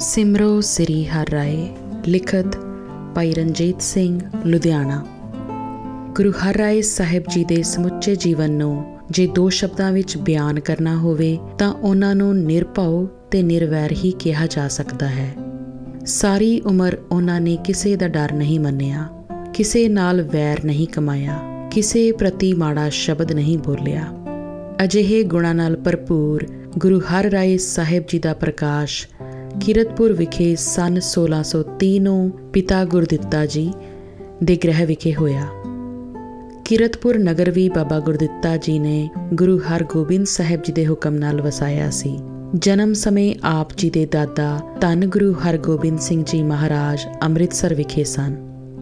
ਸਿਮਰੋ 0.00 0.60
ਸ੍ਰੀ 0.60 1.06
ਹਰਿ 1.06 1.30
ਰਾਏ, 1.30 1.68
ਲਿਖਤ 2.06 2.56
ਭਾਈ 3.14 3.34
ਰਣਜੀਤ 3.34 3.82
ਸਿੰਘ, 3.82 4.20
ਲੁਧਿਆਣਾ। 4.46 5.06
ਗੁਰੂ 6.14 6.30
ਹਰਿ 6.30 6.58
ਰਾਏ 6.58 6.82
ਸਾਹਿਬ 6.82 7.22
ਜੀ 7.28 7.44
ਦੇ 7.44 7.62
ਸਮੁੱਚੇ 7.62 8.16
ਜੀਵਨ 8.16 8.50
ਨੂੰ 8.50 8.98
ਜੇ 9.10 9.26
ਦੋ 9.26 9.48
ਸ਼ਬਦਾਂ 9.48 9.92
ਵਿੱਚ 9.92 10.16
ਬਿਆਨ 10.16 10.60
ਕਰਨਾ 10.60 10.96
ਹੋਵੇ, 10.96 11.38
ਤਾਂ 11.58 11.72
ਉਹਨਾਂ 11.72 12.14
ਨੂੰ 12.14 12.38
ਨਿਰਭਉ 12.38 13.06
ਤੇ 13.30 13.42
ਨਿਰਵੈਰ 13.42 13.92
ਹੀ 13.92 14.10
ਕਿਹਾ 14.10 14.46
ਜਾ 14.46 14.68
ਸਕਦਾ 14.68 15.08
ਹੈ। 15.08 15.34
ਸਾਰੀ 16.06 16.60
ਉਮਰ 16.60 16.96
ਉਹਨਾਂ 17.12 17.40
ਨੇ 17.40 17.58
ਕਿਸੇ 17.64 17.96
ਦਾ 17.96 18.08
ਡਰ 18.08 18.32
ਨਹੀਂ 18.32 18.60
ਮੰਨਿਆ, 18.60 19.08
ਕਿਸੇ 19.54 19.88
ਨਾਲ 19.88 20.22
ਵੈਰ 20.22 20.64
ਨਹੀਂ 20.64 20.86
ਕਮਾਇਆ, 20.86 21.68
ਕਿਸੇ 21.70 22.12
ਪ੍ਰਤੀ 22.12 22.52
ਮਾੜਾ 22.52 22.88
ਸ਼ਬਦ 22.88 23.32
ਨਹੀਂ 23.32 23.58
ਬੋਲਿਆ। 23.58 24.06
ਅਜਿਹੇ 24.84 25.22
ਗੁਣਾਂ 25.22 25.54
ਨਾਲ 25.54 25.76
ਭਰਪੂਰ 25.76 26.46
ਗੁਰੂ 26.78 27.00
ਹਰਿ 27.00 27.30
ਰਾਏ 27.30 27.56
ਸਾਹਿਬ 27.56 28.04
ਜੀ 28.08 28.18
ਦਾ 28.18 28.34
ਪ੍ਰਕਾਸ਼ 28.34 29.08
ਕੀਰਤਪੁਰ 29.60 30.12
ਵਿਖੇ 30.12 30.56
ਸਨ 30.56 31.00
1630 31.00 31.98
ਨੂੰ 31.98 32.30
ਪਿਤਾ 32.52 32.84
ਗੁਰਦਿੱਤਾ 32.84 33.46
ਜੀ 33.46 33.72
ਦੇ 34.44 34.56
ਗ੍ਰਹਿ 34.56 34.86
ਵਿਖੇ 34.86 35.14
ਹੋਇਆ। 35.14 35.46
ਕੀਰਤਪੁਰ 36.64 37.18
ਨਗਰ 37.18 37.50
ਵੀ 37.50 37.68
ਬਾਬਾ 37.68 38.00
ਗੁਰਦਿੱਤਾ 38.00 38.56
ਜੀ 38.56 38.78
ਨੇ 38.78 39.10
ਗੁਰੂ 39.34 39.58
ਹਰਗੋਬਿੰਦ 39.58 40.26
ਸਾਹਿਬ 40.26 40.62
ਜੀ 40.62 40.72
ਦੇ 40.72 40.88
ਹੁਕਮ 40.88 41.14
ਨਾਲ 41.14 41.42
ਵਸਾਇਆ 41.42 41.90
ਸੀ। 41.90 42.18
ਜਨਮ 42.54 42.92
ਸਮੇਂ 42.92 43.34
ਆਪ 43.44 43.68
ਜੀ 43.76 43.90
ਦੇ 43.90 44.06
ਦਾਦਾ 44.06 44.60
ਧੰਨ 44.80 45.06
ਗੁਰੂ 45.06 45.32
ਹਰਗੋਬਿੰਦ 45.32 45.98
ਸਿੰਘ 45.98 46.24
ਜੀ 46.26 46.42
ਮਹਾਰਾਜ 46.42 47.00
ਅੰਮ੍ਰਿਤਸਰ 47.22 47.74
ਵਿਖੇ 47.74 48.04
ਸਨ। 48.04 48.36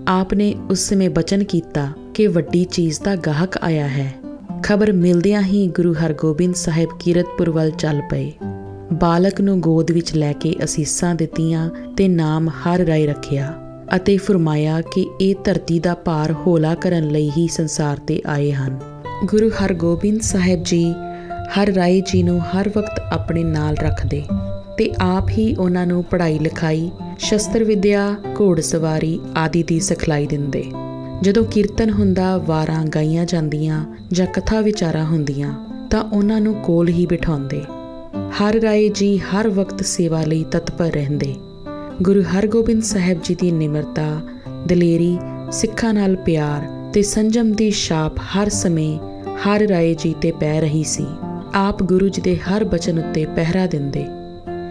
ਆਪ 0.09 0.35
ਨੇ 0.35 0.55
ਉਸ 0.71 0.79
ਸਮੇਂ 0.79 1.10
ਬਚਨ 1.10 1.45
ਕੀਤਾ 1.45 1.88
ਕਿ 2.15 2.27
ਵੱਡੀ 2.27 2.65
ਚੀਜ਼ 2.65 3.01
ਦਾ 3.01 3.16
ਗਾਹਕ 3.16 3.57
ਆਇਆ 3.57 3.88
ਹੈ। 3.88 4.15
ਖਬਰ 4.62 4.93
ਮਿਲਦਿਆਂ 4.93 5.43
ਹੀ 5.43 5.66
ਗੁਰੂ 5.66 5.93
ਹਰਗੋਬਿੰਦ 5.93 6.55
ਸਾਹਿਬ 6.55 6.88
ਕੀਰਤਪੁਰ 7.01 7.51
ਵੱਲ 7.51 7.71
ਚੱਲ 7.71 8.02
ਪਏ। 8.10 8.33
ਬਾਲਕ 8.92 9.40
ਨੂੰ 9.40 9.60
ਗੋਦ 9.60 9.90
ਵਿੱਚ 9.90 10.14
ਲੈ 10.14 10.32
ਕੇ 10.32 10.54
ਅਸੀਸਾਂ 10.64 11.14
ਦਿੱਤੀਆਂ 11.14 11.70
ਤੇ 11.96 12.08
ਨਾਮ 12.08 12.48
ਹਰ 12.48 12.78
ਰਾਏ 12.78 13.06
ਰੱਖਿਆ 13.06 13.54
ਅਤੇ 13.96 14.16
ਫਰਮਾਇਆ 14.16 14.80
ਕਿ 14.80 15.06
ਇਹ 15.20 15.34
ਧਰਤੀ 15.45 15.78
ਦਾ 15.78 15.95
ਭਾਰ 15.95 16.32
ਹੌਲਾ 16.32 16.74
ਕਰਨ 16.74 17.09
ਲਈ 17.09 17.30
ਹੀ 17.30 17.48
ਸੰਸਾਰ 17.48 17.96
ਤੇ 17.96 18.23
ਆਏ 18.26 18.52
ਹਨ। 18.52 18.78
ਗੁਰੂ 19.24 19.48
ਹਰਗੋਬਿੰਦ 19.48 20.20
ਸਾਹਿਬ 20.20 20.62
ਜੀ 20.62 20.95
ਹਰ 21.59 21.66
ਰਾਏ 21.66 22.01
ਜੀ 22.01 22.23
ਨੂੰ 22.23 22.40
ਹਰ 22.40 22.68
ਵਕਤ 22.68 23.01
ਆਪਣੇ 23.12 23.45
ਨਾਲ 23.45 23.76
ਰੱਖਦੇ 23.76 24.23
ਤੇ 24.78 24.95
ਆਪ 25.00 25.28
ਹੀ 25.28 25.54
ਉਹਨਾਂ 25.54 25.87
ਨੂੰ 25.87 26.04
ਪੜ੍ਹਾਈ 26.04 26.38
ਲਿਖਾਈ, 26.38 26.90
ਸ਼ਸਤਰ 27.18 27.65
ਵਿਦਿਆ 27.65 28.16
ਘੋੜਸਵਾਰੀ 28.40 29.21
ਆਦਿ 29.37 29.62
ਦੀ 29.62 29.80
ਸਿਖਲਾਈ 29.80 30.26
ਦਿੰਦੇ। 30.26 30.65
ਜਦੋਂ 31.23 31.45
ਕੀਰਤਨ 31.45 31.90
ਹੁੰਦਾ, 31.90 32.38
ਵਾਰਾਂ 32.38 32.87
ਗਾਈਆਂ 32.87 33.26
ਜਾਂਦੀਆਂ 33.26 33.84
ਜਾਂ 34.12 34.26
ਕਥਾ 34.26 34.60
ਵਿਚਾਰਾ 34.60 35.04
ਹੁੰਦੀਆਂ 35.04 35.54
ਤਾਂ 35.90 36.02
ਉਹਨਾਂ 36.02 36.40
ਨੂੰ 36.40 36.54
ਕੋਲ 36.54 36.88
ਹੀ 36.88 37.06
ਬਿਠਾਉਂਦੇ। 37.06 37.62
ਹਰ 38.30 38.55
ਰਾਏ 38.55 38.88
ਜੀ 38.88 39.19
ਹਰ 39.19 39.49
ਵਕਤ 39.49 39.85
ਸੇਵਾ 39.85 40.24
ਲਈ 40.24 40.45
ਤਤਪਰ 40.51 40.87
ਰਹਿੰਦੇ। 40.87 41.35
ਗੁਰੂ 42.02 42.23
ਹਰਗੋਬਿੰਦ 42.23 42.83
ਸਾਹਿਬ 42.83 43.18
ਜੀ 43.24 43.35
ਦੀ 43.35 43.51
ਨਿਮਰਤਾ, 43.51 44.21
ਦਲੇਰੀ, 44.66 45.18
ਸਿੱਖਾਂ 45.52 45.95
ਨਾਲ 45.95 46.16
ਪਿਆਰ 46.16 46.91
ਤੇ 46.93 47.02
ਸੰਜਮ 47.02 47.52
ਦੀ 47.52 47.71
ਛਾਪ 47.71 48.13
ਹਰ 48.18 48.49
ਸਮੇਂ 48.49 48.99
ਹਰ 49.37 49.60
ਰਾਏ 49.60 49.95
ਜੀ 49.95 50.15
ਤੇ 50.21 50.33
ਪੈ 50.33 50.60
ਰਹੀ 50.60 50.85
ਸੀ। 50.85 51.07
ਆਪ 51.55 51.83
ਗੁਰੂ 51.83 52.09
ਜੀ 52.09 52.23
ਦੇ 52.23 52.37
ਹਰ 52.37 52.65
ਬਚਨ 52.65 52.99
ਉੱਤੇ 52.99 53.24
ਪਹਿਰਾ 53.24 53.66
ਦਿੰਦੇ। 53.66 54.05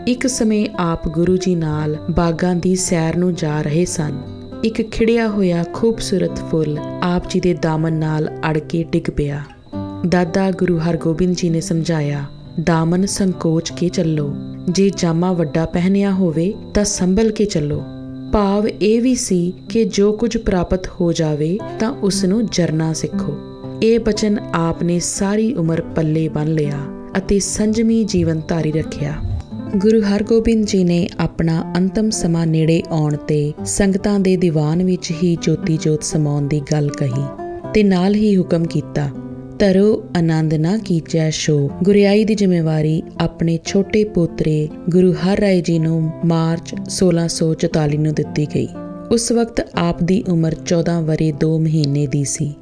ਇੱਕ 0.08 0.28
ਸਮੇਂ 0.28 0.70
ਆਪ 0.76 1.08
ਗੁਰੂ 1.08 1.38
ਜੀ 1.38 1.56
ਨਾਲ 1.56 1.98
ਬਾਗਾਂ 2.12 2.56
ਦੀ 2.56 2.76
ਸੈਰ 2.76 3.16
ਨੂੰ 3.16 3.36
ਜਾ 3.36 3.62
ਰਹੇ 3.62 3.86
ਸਨ। 3.86 4.22
ਇੱਕ 4.64 4.82
ਖਿੜਿਆ 4.92 5.28
ਹੋਇਆ 5.28 5.64
ਖੂਬਸੂਰਤ 5.74 6.40
ਫੁੱਲ 6.52 6.80
ਆਪ 7.04 7.24
ਜੀ 7.30 7.40
ਦੇ 7.40 7.54
ਦਾਮਨ 7.54 7.94
ਨਾਲ 7.94 8.30
ਅੜ 8.50 8.58
ਕੇ 8.58 8.84
ਡਿੱਗ 8.84 9.10
ਪਿਆ। 9.10 9.42
ਦਾਦਾ 10.10 10.52
ਗੁਰੂ 10.52 10.80
ਹਰਗੋਬਿੰਦ 10.80 11.36
ਜੀ 11.36 11.50
ਨੇ 11.50 11.62
ਸਮਝਾਇਆ 11.62 12.26
ਦਾਮਨ 12.64 13.06
ਸੰਕੋਚ 13.06 13.74
ਕੇ 13.78 13.90
ਚੱਲੋ। 13.90 14.36
ਜੇ 14.70 14.92
ਜਾਮਾ 14.98 15.32
ਵੱਡਾ 15.32 15.66
ਪਹਿਨਿਆ 15.66 16.12
ਹੋਵੇ 16.12 16.54
ਤਾਂ 16.74 16.84
ਸੰਭਲ 16.84 17.32
ਕੇ 17.32 17.46
ਚੱਲੋ। 17.46 17.84
ਭਾਵ 18.34 18.68
ਇਹ 18.68 19.02
ਵੀ 19.02 19.16
ਸੀ 19.16 19.54
ਕਿ 19.70 19.84
ਜੋ 19.84 20.12
ਕੁਝ 20.12 20.38
ਪ੍ਰਾਪਤ 20.38 20.88
ਹੋ 20.88 21.14
ਜਾਵੇ 21.14 21.60
ਤਾਂ 21.80 21.90
ਉਸ 21.92 22.26
ਨੂੰ 22.26 22.46
ਜਰਨਾ 22.46 22.94
ਸਿੱਖੋ। 22.94 23.38
ਇਹ 23.84 24.00
ਬਚਨ 24.00 24.40
ਆਪ 24.54 24.84
ਨੇ 24.84 25.00
ਸਾਰੀ 25.00 25.54
ਉਮਰ 25.54 25.82
ਪੱਲੇ 25.82 26.28
ਬੰਨ 26.28 26.54
ਲਿਆ 26.54 26.78
ਅਤੇ 27.18 27.40
ਸੰਜਮੀ 27.40 28.04
ਜੀਵਨ 28.04 28.42
ਧਾਰੀ 28.48 28.72
ਰੱਖਿਆ। 28.72 29.14
ਗੁਰੂ 29.78 30.02
ਹਰਗੋਬਿੰਦ 30.02 30.66
ਜੀ 30.66 30.84
ਨੇ 30.84 31.10
ਆਪਣਾ 31.20 31.74
ਅੰਤਮ 31.78 32.10
ਸਮਾਂ 32.10 32.48
ਨੇੜੇ 32.48 32.84
ਆਉਣ 32.90 33.16
ਤੇ 33.16 33.54
ਸੰਗਤਾਂ 33.66 34.20
ਦੇ 34.20 34.38
ਦੀਵਾਨ 34.38 34.84
ਵਿੱਚ 34.84 35.12
ਹੀ 35.12 35.38
ਜੋਤੀ 35.42 35.78
ਜੋਤ 35.78 36.04
ਸਮਾਉਣ 36.04 36.48
ਦੀ 36.48 36.62
ਗੱਲ 36.72 36.90
ਕਹੀ 36.90 37.24
ਤੇ 37.74 37.84
ਨਾਲ 37.84 38.16
ਹੀ 38.16 38.38
ਹੁਕਮ 38.38 38.66
ਕੀਤਾ 38.66 39.10
ਤਰੋ 39.60 40.04
ਆਨੰਦ 40.18 40.54
ਨਾ 40.54 40.78
ਕੀਚੈ 40.78 41.30
ਸ਼ੋ 41.30 41.70
ਗੁਰਿਆਈ 41.84 42.24
ਦੀ 42.26 42.36
ਜ਼ਿੰਮੇਵਾਰੀ 42.36 43.04
ਆਪਣੇ 43.20 43.60
ਛੋਟੇ 43.66 44.04
ਪੋਤਰੇ 44.04 44.70
ਗੁਰੂ 44.90 45.14
ਹਰ 45.14 45.40
ਰਾਏ 45.40 45.62
ਜੀ 45.62 45.80
ਨੂੰ 45.80 46.12
ਮਾਰਚ 46.26 46.74
1644 46.90 47.98
ਨੂੰ 47.98 48.14
ਦਿੱਤੀ 48.14 48.46
ਗਈ। 48.56 48.68
ਉਸ 49.12 49.32
ਵਕਤ 49.32 49.68
ਆਪ 49.76 50.04
ਦੀ 50.04 50.24
ਉਮਰ 50.30 50.56
14 50.66 51.02
ਵਰੇ 51.02 51.34
2 51.44 51.60
ਮਹੀਨੇ 51.60 52.08
ਦੀ 52.08 52.24
ਸੀ। 52.24 52.54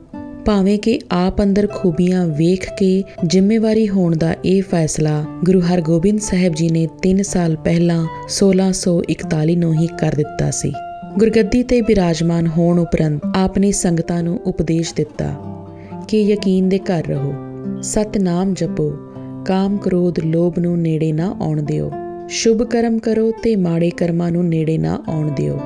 ਭਾਵੇਂ 0.45 0.79
ਕਿ 0.79 0.99
ਆਪ 1.11 1.41
ਅੰਦਰ 1.41 1.67
ਖੂਬੀਆਂ 1.75 2.27
ਵੇਖ 2.27 2.69
ਕੇ 2.77 3.03
ਜ਼ਿੰਮੇਵਾਰੀ 3.27 3.89
ਹੋਣ 3.89 4.17
ਦਾ 4.17 4.35
ਇਹ 4.45 4.63
ਫੈਸਲਾ 4.63 5.25
ਗੁਰੂ 5.45 5.61
ਹਰਗੋਬਿੰਦ 5.61 6.19
ਸਾਹਿਬ 6.19 6.53
ਜੀ 6.53 6.69
ਨੇ 6.69 6.87
3 7.07 7.23
ਸਾਲ 7.23 7.55
ਪਹਿਲਾਂ 7.55 8.05
1641 8.27 9.55
ਨੂੰ 9.55 9.73
ਹੀ 9.73 9.87
ਕਰ 9.87 10.11
ਦਿੱਤਾ 10.15 10.51
ਸੀ। 10.51 10.73
ਗੁਰਗੱਦੀ 11.19 11.63
ਤੇ 11.63 11.81
ਬਿਰਾਜਮਾਨ 11.81 12.47
ਹੋਣ 12.47 12.79
ਉਪਰੰਤ 12.79 13.21
ਆਪ 13.35 13.57
ਨੇ 13.57 13.71
ਸੰਗਤਾਂ 13.71 14.23
ਨੂੰ 14.23 14.39
ਉਪਦੇਸ਼ 14.45 14.93
ਦਿੱਤਾ। 14.95 15.52
ਕਿ 16.07 16.21
ਯਕੀਨ 16.21 16.69
ਦੇ 16.69 16.79
ਘਰ 16.79 17.03
ਰਹੋ। 17.07 17.33
ਸਤਨਾਮ 17.81 18.53
ਜਪੋ। 18.53 18.93
ਕਾਮ 19.45 19.77
ਕ੍ਰੋਧ 19.77 20.19
ਲੋਭ 20.19 20.59
ਨੂੰ 20.59 20.81
ਨੇੜੇ 20.81 21.11
ਨਾ 21.11 21.35
ਆਉਣ 21.41 21.61
ਦਿਓ। 21.61 21.91
ਸ਼ੁਭ 22.29 22.63
ਕਰਮ 22.63 22.99
ਕਰੋ 22.99 23.31
ਤੇ 23.43 23.55
ਮਾੜੇ 23.55 23.89
ਕਰਮਾਂ 23.89 24.31
ਨੂੰ 24.31 24.47
ਨੇੜੇ 24.47 24.77
ਨਾ 24.77 25.03
ਆਉਣ 25.07 25.31
ਦਿਓ। 25.31 25.59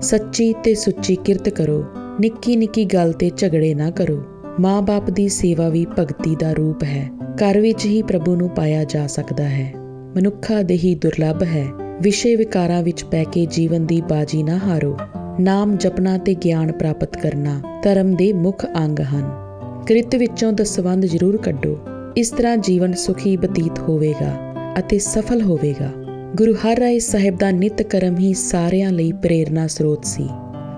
ਸੱਚੀ 0.00 0.52
ਤੇ 0.52 0.74
ਸੁੱਚੀ 0.74 1.16
ਕਿਰਤ 1.16 1.48
ਕਰੋ। 1.48 1.84
ਨਿੱਕੀ 2.20 2.56
ਨਿੱਕੀ 2.56 2.84
ਗੱਲ 2.84 3.12
ਤੇ 3.12 3.30
ਝਗੜੇ 3.36 3.74
ਨਾ 3.74 3.90
ਕਰੋ। 3.90 4.22
ਮਾਂ-ਬਾਪ 4.60 5.10
ਦੀ 5.10 5.28
ਸੇਵਾ 5.28 5.68
ਵੀ 5.68 5.86
ਭਗਤੀ 5.98 6.36
ਦਾ 6.40 6.52
ਰੂਪ 6.52 6.82
ਹੈ। 6.82 7.10
ਘਰ 7.34 7.60
ਵਿੱਚ 7.60 7.86
ਹੀ 7.86 8.02
ਪ੍ਰਭੂ 8.02 8.36
ਨੂੰ 8.36 8.48
ਪਾਇਆ 8.48 8.84
ਜਾ 8.84 9.06
ਸਕਦਾ 9.06 9.44
ਹੈ। 9.44 9.72
ਮਨੁੱਖਾ 10.16 10.62
ਦੇਹੀ 10.62 10.94
ਦੁਰਲੱਭ 10.94 11.42
ਹੈ। 11.42 11.66
ਵਿਸ਼ੇ 12.02 12.36
ਵਿਕਾਰਾਂ 12.36 12.82
ਵਿੱਚ 12.82 13.04
ਪੈ 13.04 13.24
ਕੇ 13.24 13.46
ਜੀਵਨ 13.46 13.86
ਦੀ 13.86 14.00
ਬਾਜੀ 14.00 14.42
ਨਾ 14.42 14.58
ਹਾਰੋ। 14.58 14.96
ਨਾਮ 15.40 15.76
ਜਪਣਾ 15.76 16.18
ਤੇ 16.18 16.34
ਗਿਆਨ 16.34 16.72
ਪ੍ਰਾਪਤ 16.72 17.16
ਕਰਨਾ 17.16 17.80
ਧਰਮ 17.82 18.16
ਦੇ 18.16 18.32
ਮੁੱਖ 18.32 18.66
ਅੰਗ 18.76 18.98
ਹਨ। 19.00 19.43
ਕ੍ਰਿਤ 19.86 20.14
ਵਿੱਚੋਂ 20.16 20.52
ਦਸਵੰਦ 20.52 21.06
ਜ਼ਰੂਰ 21.06 21.36
ਕੱਢੋ। 21.36 21.78
ਇਸ 22.16 22.30
ਤਰ੍ਹਾਂ 22.30 22.56
ਜੀਵਨ 22.56 22.92
ਸੁਖੀ 22.92 23.36
ਬਤੀਤ 23.36 23.78
ਹੋਵੇਗਾ 23.78 24.32
ਅਤੇ 24.78 24.98
ਸਫਲ 24.98 25.42
ਹੋਵੇਗਾ। 25.42 25.90
ਗੁਰੂ 26.36 26.54
ਹਰ 26.54 26.78
ਰਾਏ 26.78 26.98
ਸਾਹਿਬ 26.98 27.38
ਦਾ 27.38 27.50
ਨਿਤ 27.50 27.82
ਕਰਮ 27.82 28.18
ਹੀ 28.18 28.32
ਸਾਰਿਆਂ 28.34 28.92
ਲਈ 28.92 29.12
ਪ੍ਰੇਰਣਾ 29.12 29.66
ਸਰੋਤ 29.66 30.04
ਸੀ। 30.04 30.28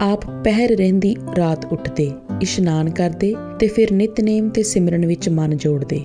ਆਪ 0.01 0.25
ਪਹਿਰ 0.45 0.77
ਰਹਿੰਦੀ 0.77 1.17
ਰਾਤ 1.39 1.73
ਉੱਠਦੇ, 1.73 2.11
ਇਸ਼ਨਾਨ 2.43 2.91
ਕਰਦੇ 2.91 3.35
ਤੇ 3.61 3.67
ਫਿਰ 3.67 3.93
ਨਿਤਨੇਮ 3.93 4.49
ਤੇ 4.49 4.63
ਸਿਮਰਨ 4.63 5.07
ਵਿੱਚ 5.07 5.29
ਮਨ 5.29 5.57
ਜੋੜਦੇ। 5.57 6.01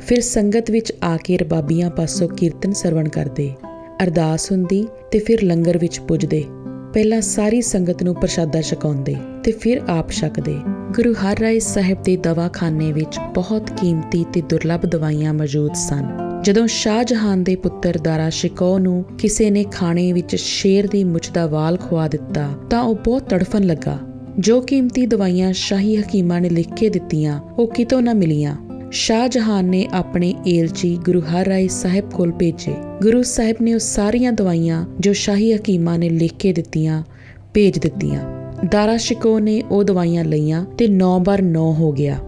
ਫਿਰ 0.00 0.20
ਸੰਗਤ 0.20 0.70
ਵਿੱਚ 0.70 0.92
ਆ 1.02 1.16
ਕੇ 1.16 1.38
ਰਬਾਬੀਆਂ 1.38 1.90
ਪਾਸੋਂ 1.90 2.28
ਕੀਰਤਨ 2.28 2.72
ਸਰਵਣ 2.72 3.08
ਕਰਦੇ। 3.08 3.50
ਅਰਦਾਸ 4.02 4.52
ਹੁੰਦੀ 4.52 4.86
ਤੇ 5.10 5.18
ਫਿਰ 5.18 5.42
ਲੰਗਰ 5.42 5.78
ਵਿੱਚ 5.78 6.00
ਪੁੱਜਦੇ। 6.00 6.44
ਪਹਿਲਾਂ 6.94 7.20
ਸਾਰੀ 7.20 7.60
ਸੰਗਤ 7.60 8.02
ਨੂੰ 8.02 8.14
ਪ੍ਰਸ਼ਾਦਾ 8.14 8.60
ਛਕਾਉਂਦੇ 8.60 9.16
ਤੇ 9.44 9.52
ਫਿਰ 9.52 9.80
ਆਪ 9.88 10.10
ਛਕਦੇ। 10.10 10.56
ਗੁਰੂ 10.94 11.12
ਹਰ 11.12 11.38
ਰਾਏ 11.38 11.58
ਸਾਹਿਬ 11.58 12.02
ਦੇ 12.02 12.16
ਦਵਾਖਾਨੇ 12.16 12.92
ਵਿੱਚ 12.92 13.18
ਬਹੁਤ 13.34 13.70
ਕੀਮਤੀ 13.70 14.24
ਤੇ 14.32 14.40
ਦੁਰਲੱਭ 14.40 14.80
ਦਵਾਈਆਂ 14.80 15.34
ਮੌਜੂਦ 15.34 15.74
ਸਨ। 15.74 16.04
ਜਦੋਂ 16.44 16.66
ਸ਼ਾਹਜਹਾਨ 16.66 17.44
ਦੇ 17.44 17.56
ਪੁੱਤਰ 17.56 17.98
ਦਾਰਾ 17.98 18.30
ਸ਼ਿਕੋ 18.30 18.78
ਨੂੰ 18.78 19.04
ਕਿਸੇ 19.18 19.50
ਨੇ 19.50 19.64
ਖਾਣੇ 19.64 20.12
ਵਿੱਚ 20.12 20.36
ਸ਼ੇਰ 20.36 20.86
ਦੀ 20.86 21.04
ਮੁੱਛ 21.04 21.30
ਦਾ 21.30 21.46
ਵਾਲ 21.46 21.76
ਖਵਾ 21.76 22.08
ਦਿੱਤਾ, 22.08 22.48
ਤਾਂ 22.70 22.82
ਉਹ 22.82 22.94
ਬਹੁਤ 22.94 23.22
ਤੜਫਣ 23.22 23.62
ਲੱਗਾ। 23.62 23.98
ਜੋ 24.38 24.60
ਕੀਮਤੀ 24.60 25.06
ਦਵਾਈਆਂ 25.06 25.52
ਸ਼ਾਹੀ 25.52 25.96
ਹਕੀਮਾਂ 25.96 26.40
ਨੇ 26.40 26.48
ਲਿਖ 26.48 26.68
ਕੇ 26.76 26.88
ਦਿੱਤੀਆਂ, 26.88 27.40
ਉਹ 27.40 27.68
ਕਿਤੋਂ 27.68 28.02
ਨਾ 28.02 28.12
ਮਿਲੀਆਂ। 28.12 28.56
ਸ਼ਾਹਜਹਾਨ 28.90 29.64
ਨੇ 29.64 29.88
ਆਪਣੇ 29.92 30.34
ਏਲਚੀ 30.48 30.98
ਗੁਰੂ 31.04 31.20
ਹਰ 31.20 31.46
ਰਾਏ 31.46 31.68
ਸਾਹਿਬ 31.68 32.10
ਕੋਲ 32.10 32.32
ਭੇਜੇ। 32.32 32.74
ਗੁਰੂ 33.02 33.22
ਸਾਹਿਬ 33.22 33.56
ਨੇ 33.62 33.74
ਉਹ 33.74 33.78
ਸਾਰੀਆਂ 33.78 34.32
ਦਵਾਈਆਂ 34.32 34.86
ਜੋ 35.00 35.12
ਸ਼ਾਹੀ 35.12 35.52
ਹਕੀਮਾਂ 35.54 35.98
ਨੇ 35.98 36.08
ਲਿਖ 36.08 36.32
ਕੇ 36.38 36.52
ਦਿੱਤੀਆਂ, 36.52 37.02
ਭੇਜ 37.54 37.78
ਦਿੱਤੀਆਂ। 37.78 38.43
ਦਾਰਾ 38.70 38.96
ਸ਼ਿਕੋ 38.96 39.38
ਨੇ 39.38 39.62
ਉਹ 39.70 39.84
ਦਵਾਈਆਂ 39.84 40.24
ਲਈਆਂ 40.24 40.64
ਤੇ 40.78 40.86
9 40.88 41.18
ਬਾਰ 41.24 41.42
9 41.42 41.72
ਹੋ 41.72 41.92
ਗਿਆ। 41.92 42.18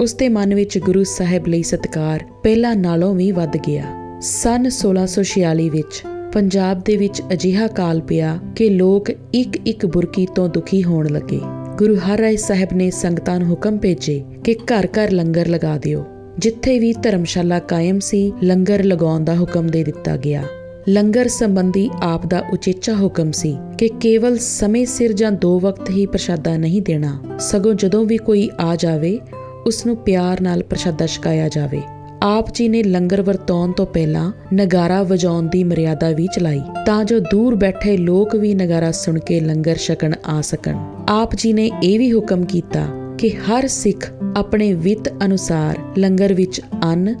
ਉਸ 0.00 0.14
ਦੇ 0.14 0.28
ਮਨ 0.28 0.54
ਵਿੱਚ 0.54 0.78
ਗੁਰੂ 0.78 1.04
ਸਾਹਿਬ 1.04 1.46
ਲਈ 1.46 1.62
ਸਤਕਾਰ 1.62 2.24
ਪਹਿਲਾਂ 2.44 2.76
ਨਾਲੋਂ 2.76 3.14
ਵੀ 3.14 3.32
ਵੱਧ 3.32 3.56
ਗਿਆ। 3.56 3.84
ਸਨ 4.20 4.70
1646 4.70 5.68
ਵਿੱਚ 5.68 6.02
ਪੰਜਾਬ 6.32 6.82
ਦੇ 6.84 6.96
ਵਿੱਚ 6.96 7.22
ਅਜਿਹਾ 7.32 7.66
ਕਾਲ 7.66 8.00
ਪਿਆ 8.00 8.38
ਕਿ 8.56 8.68
ਲੋਕ 8.70 9.10
ਇੱਕ 9.34 9.56
ਇੱਕ 9.66 9.86
ਬੁਰਕੀ 9.86 10.26
ਤੋਂ 10.34 10.48
ਦੁਖੀ 10.48 10.84
ਹੋਣ 10.84 11.08
ਲੱਗੇ। 11.08 11.40
ਗੁਰੂ 11.78 11.96
ਹਰ 11.96 12.18
ਰਾਏ 12.18 12.36
ਸਾਹਿਬ 12.36 12.72
ਨੇ 12.72 12.90
ਸੰਗਤਾਂ 12.90 13.38
ਨੂੰ 13.38 13.48
ਹੁਕਮ 13.48 13.78
ਭੇਜੇ 13.78 14.22
ਕਿ 14.44 14.54
ਘਰ 14.54 14.86
ਘਰ 14.86 15.10
ਲੰਗਰ 15.10 15.48
ਲਗਾ 15.48 15.78
ਦਿਓ, 15.78 16.04
ਜਿੱਥੇ 16.38 16.78
ਵੀ 16.78 16.92
ਧਰਮਸ਼ਾਲਾ 16.92 17.58
ਕਾਇਮ 17.58 17.98
ਸੀ, 17.98 18.32
ਲੰਗਰ 18.42 18.84
ਲਗਾਉਣ 18.84 19.24
ਦਾ 19.24 19.36
ਹੁਕਮ 19.36 19.66
ਦੇ 19.66 19.84
ਦਿੱਤਾ 19.84 20.16
ਗਿਆ। 20.16 20.42
ਲੰਗਰ 20.88 21.28
ਸੰਬੰਧੀ 21.28 21.90
ਆਪ 22.02 22.26
ਦਾ 22.26 22.42
ਉਚੇਚਾ 22.52 22.94
ਹੁਕਮ 22.94 23.32
ਸੀ 23.32 23.56
ਕਿ 23.78 23.88
ਕੇਵਲ 23.88 24.38
ਸਮੇਂ 24.38 24.86
ਸਿਰ 24.86 25.12
ਜਾਂ 25.12 25.32
ਦੋ 25.32 25.58
ਵਕਤ 25.60 25.90
ਹੀ 25.90 26.06
ਪ੍ਰਸ਼ਾਦਾ 26.06 26.56
ਨਹੀਂ 26.56 26.82
ਦੇਣਾ। 26.82 27.22
ਸਗੋਂ 27.38 27.74
ਜਦੋਂ 27.74 28.04
ਵੀ 28.04 28.16
ਕੋਈ 28.16 28.50
ਆ 28.60 28.76
ਜਾਵੇ 28.76 29.18
ਉਸ 29.66 29.86
ਨੂੰ 29.86 29.96
ਪਿਆਰ 29.96 30.40
ਨਾਲ 30.40 30.62
ਪ੍ਰਸ਼ਾਦਾ 30.62 31.06
ਛਕਾਇਆ 31.06 31.48
ਜਾਵੇ। 31.48 31.82
ਆਪ 32.22 32.46
ਜੀ 32.54 32.68
ਨੇ 32.68 32.82
ਲੰਗਰ 32.82 33.22
ਵਰਤਾਉਣ 33.22 33.72
ਤੋਂ 33.72 33.86
ਪਹਿਲਾਂ 33.86 34.32
ਨਗਾਰਾ 34.54 35.02
ਵਜਾਉਣ 35.02 35.48
ਦੀ 35.48 35.64
ਮਰਿਆਦਾ 35.64 36.10
ਵੀ 36.10 36.26
ਚਲਾਈ, 36.26 36.60
ਤਾਂ 36.86 37.04
ਜੋ 37.04 37.18
ਦੂਰ 37.20 37.54
ਬੈਠੇ 37.54 37.96
ਲੋਕ 37.96 38.36
ਵੀ 38.36 38.54
ਨਗਾਰਾ 38.54 38.90
ਸੁਣ 38.92 39.18
ਕੇ 39.18 39.40
ਲੰਗਰ 39.40 39.76
ਛਕਣ 39.76 40.14
ਆ 40.26 40.40
ਸਕਣ। 40.40 40.78
ਆਪ 41.08 41.34
ਜੀ 41.34 41.52
ਨੇ 41.52 41.70
ਇਹ 41.82 41.98
ਵੀ 41.98 42.12
ਹੁਕਮ 42.12 42.44
ਕੀਤਾ 42.44 42.86
ਕਿ 43.18 43.30
ਹਰ 43.30 43.66
ਸਿੱਖ 43.66 44.10
ਆਪਣੇ 44.36 44.72
ਵਿੱਤ 44.74 45.08
ਅਨੁਸਾਰ 45.24 45.78
ਲੰਗਰ 45.98 46.34
ਵਿੱਚ 46.34 46.60
ਅੰਨ, 46.84 47.14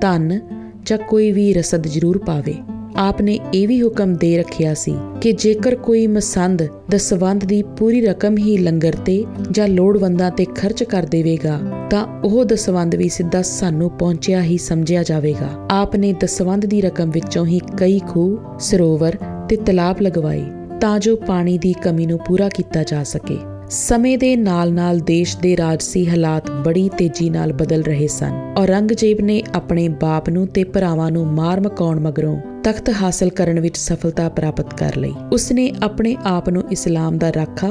ਧਨ 0.00 0.40
ਜਾਂ 0.86 0.98
ਕੋਈ 0.98 1.32
ਵੀ 1.32 1.52
ਰਸਦ 1.54 1.86
ਜ਼ਰੂਰ 1.86 2.18
ਪਾਵੇ। 2.18 2.54
ਆਪ 2.98 3.22
ਨੇ 3.22 3.38
ਇਹ 3.54 3.68
ਵੀ 3.68 3.82
ਹੁਕਮ 3.82 4.14
ਦੇ 4.14 4.38
ਰੱਖਿਆ 4.38 4.74
ਸੀ 4.74 4.94
ਕਿ 5.20 5.32
ਜੇਕਰ 5.32 5.74
ਕੋਈ 5.74 6.06
ਮਸੰਦ 6.06 6.68
ਦਸਵੰਦ 6.90 7.44
ਦੀ 7.44 7.62
ਪੂਰੀ 7.62 8.00
ਰਕਮ 8.00 8.38
ਹੀ 8.38 8.58
ਲੰਗਰ 8.58 8.92
ਤੇ 8.92 9.24
ਜਾਂ 9.50 9.68
ਲੋੜਵੰਦਾਂ 9.68 10.30
ਤੇ 10.30 10.44
ਖਰਚ 10.44 10.84
ਕਰ 10.84 11.02
ਦੇਵੇਗਾ, 11.02 11.60
ਤਾਂ 11.90 12.06
ਉਹ 12.24 12.44
ਦਸਵੰਦ 12.44 12.94
ਵੀ 12.94 13.08
ਸਿੱਧਾ 13.08 13.42
ਸਾਨੂੰ 13.42 13.90
ਪਹੁੰਚਿਆ 13.90 14.42
ਹੀ 14.42 14.58
ਸਮਝਿਆ 14.58 15.02
ਜਾਵੇਗਾ। 15.02 15.48
ਆਪ 15.70 15.96
ਨੇ 15.96 16.12
ਦਸਵੰਦ 16.12 16.66
ਦੀ 16.66 16.80
ਰਕਮ 16.80 17.10
ਵਿੱਚੋਂ 17.10 17.46
ਹੀ 17.46 17.60
ਕਈ 17.76 18.00
ਖੂਹ, 18.08 18.58
ਸਰੋਵਰ 18.58 19.16
ਤੇ 19.48 19.56
ਤਲਾਬ 19.56 19.96
ਲਗਵਾਏ, 20.02 20.44
ਤਾਂ 20.80 20.98
ਜੋ 20.98 21.16
ਪਾਣੀ 21.16 21.58
ਦੀ 21.58 21.72
ਕਮੀ 21.72 22.06
ਨੂੰ 22.06 22.18
ਪੂਰਾ 22.18 22.48
ਕੀਤਾ 22.48 22.82
ਜਾ 22.82 23.02
ਸਕੇ। 23.02 23.38
ਸਮੇਂ 23.70 24.18
ਦੇ 24.18 24.36
ਨਾਲ-ਨਾਲ 24.36 24.98
ਦੇਸ਼ 24.98 25.36
ਦੇ 25.42 25.56
ਰਾਜਸੀ 25.56 26.08
ਹਾਲਾਤ 26.08 26.50
ਬੜੀ 26.50 26.90
ਤੇਜ਼ੀ 26.98 27.30
ਨਾਲ 27.30 27.52
ਬਦਲ 27.52 27.82
ਰਹੇ 27.82 28.06
ਸਨ। 28.06 28.54
ਔਰੰਗਜ਼ੇਬ 28.58 29.20
ਨੇ 29.20 29.42
ਆਪਣੇ 29.54 29.88
ਬਾਪ 29.88 30.30
ਨੂੰ 30.30 30.46
ਤੇ 30.46 30.64
ਭਰਾਵਾਂ 30.64 31.10
ਨੂੰ 31.10 31.26
ਮਾਰ 31.26 31.60
ਮਕਾਉਣ 31.60 32.00
ਮਗਰੋਂ 32.00 32.40
ਤਖਤ 32.66 32.88
ਹਾਸਲ 32.90 33.28
ਕਰਨ 33.30 33.60
ਵਿੱਚ 33.60 33.76
ਸਫਲਤਾ 33.76 34.28
ਪ੍ਰਾਪਤ 34.28 34.74
ਕਰ 34.74 34.96
ਲਈ। 34.96 35.12
ਉਸਨੇ 35.32 35.72
ਆਪਣੇ 35.82 36.16
ਆਪ 36.24 36.48
ਨੂੰ 36.50 36.62
ਇਸਲਾਮ 36.72 37.18
ਦਾ 37.18 37.32
ਰਾਖਾ 37.32 37.68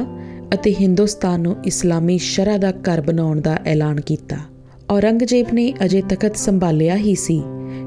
ਅਤੇ 0.54 0.74
ਹਿੰਦੁਸਤਾਨ 0.82 1.42
ਨੂੰ 1.42 1.56
ਇਸਲਾਮੀ 1.66 2.18
ਸ਼ਰਾ 2.18 2.58
ਦਾ 2.58 2.72
ਘਰ 2.72 3.02
ਬਣਾਉਣ 3.02 3.42
ਦਾ 3.42 3.58
ਐਲਾਨ 3.66 4.00
ਕੀਤਾ। 4.02 4.38
ਔਰੰਗਜ਼ੇਬ 4.90 5.48
ਨੇ 5.54 5.74
ਅਜੇ 5.86 6.02
ਤਖਤ 6.10 6.36
ਸੰਭਾਲਿਆ 6.36 6.96
ਹੀ 6.96 7.16
ਸੀ 7.16 7.42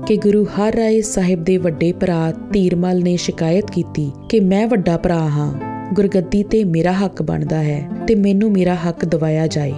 ਕਿ 0.06 0.16
ਗੁਰੂ 0.16 0.44
ਹਰ 0.44 0.74
ਰਾਏ 0.74 1.00
ਸਾਹਿਬ 1.00 1.44
ਦੇ 1.44 1.56
ਵੱਡੇ 1.56 1.92
ਭਰਾ 1.92 2.32
ਧੀਰਮਲ 2.52 3.02
ਨੇ 3.02 3.16
ਸ਼ਿਕਾਇਤ 3.16 3.70
ਕੀਤੀ 3.70 4.10
ਕਿ 4.28 4.40
ਮੈਂ 4.40 4.66
ਵੱਡਾ 4.66 4.96
ਭਰਾ 4.96 5.18
ਹਾਂ, 5.18 5.52
ਗੁਰਗੱਦੀ 5.94 6.42
ਤੇ 6.42 6.64
ਮੇਰਾ 6.64 6.92
ਹੱਕ 6.92 7.22
ਬਣਦਾ 7.22 7.62
ਹੈ 7.62 7.88
ਤੇ 8.08 8.14
ਮੈਨੂੰ 8.14 8.52
ਮੇਰਾ 8.52 8.74
ਹੱਕ 8.74 9.04
ਦਿਵਾਇਆ 9.04 9.46
ਜਾਏ। 9.46 9.74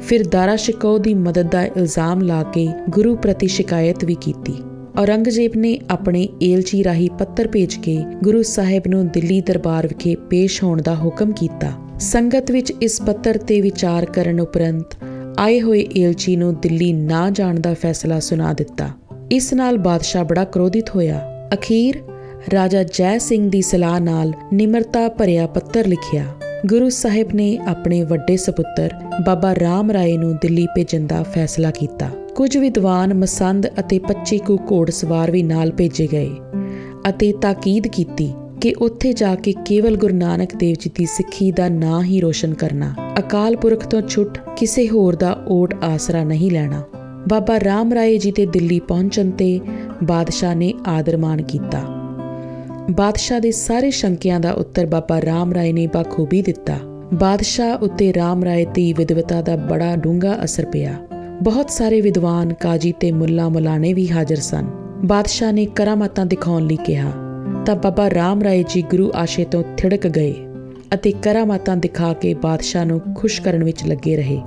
ਫਿਰ 0.00 0.28
ਦਾਰਾ 0.28 0.56
ਸ਼ਿਕੋ 0.56 0.98
ਦੀ 0.98 1.14
ਮਦਦ 1.14 1.50
ਦਾ 1.50 1.64
ਇਲਜ਼ਾਮ 1.64 2.20
ਲਾ 2.20 2.42
ਕੇ 2.42 2.68
ਗੁਰੂ 2.90 3.16
ਪ੍ਰਤੀ 3.16 3.46
ਸ਼ਿਕਾਇਤ 3.46 4.04
ਵੀ 4.04 4.16
ਕੀਤੀ। 4.20 4.54
ਔਰੰਗਜ਼ੇਬ 4.98 5.52
ਨੇ 5.56 5.80
ਆਪਣੇ 5.90 6.28
ਏਲਚੀ 6.42 6.84
ਰਾਹੀਂ 6.84 7.10
ਪੱਤਰ 7.10 7.48
ਭੇਜ 7.48 7.74
ਕੇ 7.74 8.04
ਗੁਰੂ 8.22 8.42
ਸਾਹਿਬ 8.42 8.82
ਨੂੰ 8.88 9.08
ਦਿੱਲੀ 9.08 9.40
ਦਰਬਾਰ 9.40 9.86
ਵਿਖੇ 9.86 10.14
ਪੇਸ਼ 10.14 10.62
ਹੋਣ 10.64 10.82
ਦਾ 10.82 10.94
ਹੁਕਮ 10.94 11.32
ਕੀਤਾ। 11.32 11.72
ਸੰਗਤ 11.98 12.50
ਵਿੱਚ 12.50 12.72
ਇਸ 12.82 13.02
ਪੱਤਰ 13.02 13.38
ਤੇ 13.38 13.60
ਵਿਚਾਰ 13.60 14.04
ਕਰਨ 14.04 14.40
ਉਪਰੰਤ 14.40 14.96
ਆਏ 15.38 15.60
ਹੋਏ 15.60 15.86
ਏਲਚੀ 15.96 16.36
ਨੂੰ 16.36 16.60
ਦਿੱਲੀ 16.60 16.92
ਨਾ 16.92 17.30
ਜਾਣ 17.30 17.60
ਦਾ 17.60 17.74
ਫੈਸਲਾ 17.74 18.20
ਸੁਣਾ 18.20 18.52
ਦਿੱਤਾ। 18.52 18.88
ਇਸ 19.30 19.54
ਨਾਲ 19.54 19.78
ਬਾਦਸ਼ਾਹ 19.78 20.24
ਬੜਾ 20.24 20.44
ਕ੍ਰੋਧਿਤ 20.44 20.90
ਹੋਇਆ। 20.90 21.48
ਅਖੀਰ 21.54 22.02
ਰਾਜਾ 22.52 22.82
ਜੈ 22.82 23.18
ਸਿੰਘ 23.18 23.50
ਦੀ 23.50 23.62
ਸਲਾਹ 23.62 24.00
ਨਾਲ 24.00 24.32
ਨਿਮਰਤਾ 24.52 25.08
ਭਰਿਆ 25.08 25.46
ਪੱਤਰ 25.46 25.86
ਲਿਖਿਆ। 25.86 26.24
ਗੁਰੂ 26.66 26.88
ਸਾਹਿਬ 26.88 27.34
ਨੇ 27.34 27.58
ਆਪਣੇ 27.58 28.02
ਵੱਡੇ 28.02 28.36
ਸੁਪੁੱਤਰ 28.36 28.94
ਬਾਬਾ 29.26 29.54
ਰਾਮ 29.54 29.90
ਰਾਏ 29.90 30.16
ਨੂੰ 30.16 30.34
ਦਿੱਲੀ 30.34 30.66
ਭੇਜਣ 30.66 31.06
ਦਾ 31.06 31.22
ਫੈਸਲਾ 31.22 31.70
ਕੀਤਾ। 31.70 32.10
ਕੁਝ 32.38 32.56
ਵਿਦਵਾਨ 32.56 33.14
ਮਸੰਦ 33.14 33.66
ਅਤੇ 33.66 33.98
25 33.98 34.38
ਕੁ 34.38 34.56
ਘੋੜ 34.72 34.90
ਸਵਾਰ 34.90 35.30
ਵੀ 35.30 35.42
ਨਾਲ 35.42 35.70
ਭੇਜੇ 35.70 36.08
ਗਏ 36.12 36.30
ਅਤੇ 37.08 37.32
ਤਾਕੀਦ 37.32 37.86
ਕੀਤੀ 37.86 38.34
ਕਿ 38.60 38.74
ਉੱਥੇ 38.78 39.12
ਜਾ 39.12 39.34
ਕੇ 39.34 39.54
ਕੇਵਲ 39.64 39.96
ਗੁਰੂ 39.96 40.14
ਨਾਨਕ 40.14 40.54
ਦੇਵ 40.54 40.76
ਜੀ 40.80 40.90
ਦੀ 40.94 41.06
ਸਿੱਖੀ 41.06 41.50
ਦਾ 41.52 41.68
ਨਾਂ 41.68 42.02
ਹੀ 42.02 42.20
ਰੋਸ਼ਨ 42.20 42.54
ਕਰਨਾ, 42.54 42.94
ਅਕਾਲ 43.18 43.56
ਪੁਰਖ 43.56 43.86
ਤੋਂ 43.86 44.02
ਛੁੱਟ 44.02 44.38
ਕਿਸੇ 44.56 44.88
ਹੋਰ 44.88 45.16
ਦਾ 45.16 45.44
ਓਟ 45.48 45.74
ਆਸਰਾ 45.84 46.24
ਨਹੀਂ 46.24 46.50
ਲੈਣਾ। 46.50 46.82
ਬਾਬਾ 47.28 47.60
ਰਾਮ 47.60 47.92
ਰਾਏ 47.92 48.18
ਜੀ 48.18 48.32
ਦੇ 48.32 48.46
ਦਿੱਲੀ 48.46 48.80
ਪਹੁੰਚਣ 48.80 49.30
ਤੇ 49.30 49.60
ਬਾਦਸ਼ਾਹ 50.04 50.54
ਨੇ 50.54 50.74
ਆਦਰ 50.86 51.16
ਮਾਨ 51.16 51.42
ਕੀਤਾ। 51.42 51.80
ਬਾਦਸ਼ਾਹ 52.90 53.40
ਦੇ 53.40 53.50
ਸਾਰੇ 53.50 53.90
ਸ਼ੰਕਿਆਂ 53.90 54.40
ਦਾ 54.40 54.52
ਉੱਤਰ 54.52 54.86
ਬਾਬਾ 54.86 55.20
ਰਾਮ 55.20 55.52
ਰਾਏ 55.52 55.72
ਨੇ 55.72 55.86
ਬਖੂਬੀ 55.86 56.42
ਦਿੱਤਾ। 56.42 56.78
ਬਾਦਸ਼ਾਹ 57.14 57.78
ਉੱਤੇ 57.78 58.14
ਰਾਮ 58.14 58.44
ਰਾਏ 58.44 58.66
ਦੀ 58.74 58.92
ਵਿਦਵਤਾ 58.92 59.42
ਦਾ 59.42 59.56
ਬੜਾ 59.56 59.96
ਡੂੰਘਾ 59.96 60.44
ਅਸਰ 60.44 60.64
ਪਿਆ। 60.64 60.96
ਬਹੁਤ 61.42 61.70
ਸਾਰੇ 61.70 62.00
ਵਿਦਵਾਨ 62.00 62.54
ਕਾਜੀ 62.54 62.92
ਤੇ 62.92 63.12
ਮੁੱਲਾ 63.12 63.48
ਮੁਲਾਣੇ 63.48 63.92
ਵੀ 63.92 64.08
ਹਾਜ਼ਰ 64.10 64.36
ਸਨ। 64.36 64.66
ਬਾਦਸ਼ਾਹ 65.04 65.52
ਨੇ 65.52 65.66
ਕਰਾਮਾਤਾਂ 65.66 66.26
ਦਿਖਾਉਣ 66.26 66.66
ਲਈ 66.66 66.76
ਕਿਹਾ, 66.76 67.12
ਤਾਂ 67.66 67.76
ਬਾਬਾ 67.76 68.10
ਰਾਮ 68.10 68.42
ਰਾਏ 68.42 68.64
ਜੀ 68.68 68.82
ਗੁਰੂ 68.82 69.10
ਆਸ਼ੇ 69.14 69.44
ਤੋਂ 69.44 69.62
ਥਿੜਕ 69.76 70.06
ਗਏ 70.06 70.34
ਅਤੇ 70.94 71.12
ਕਰਾਮਾਤਾਂ 71.12 71.76
ਦਿਖਾ 71.76 72.12
ਕੇ 72.12 72.34
ਬਾਦਸ਼ਾਹ 72.34 72.84
ਨੂੰ 72.84 73.00
ਖੁਸ਼ 73.16 73.42
ਕਰਨ 73.42 73.64
ਵਿੱਚ 73.64 73.86
ਲੱਗੇ 73.86 74.16
ਰਹੇ। 74.16 74.40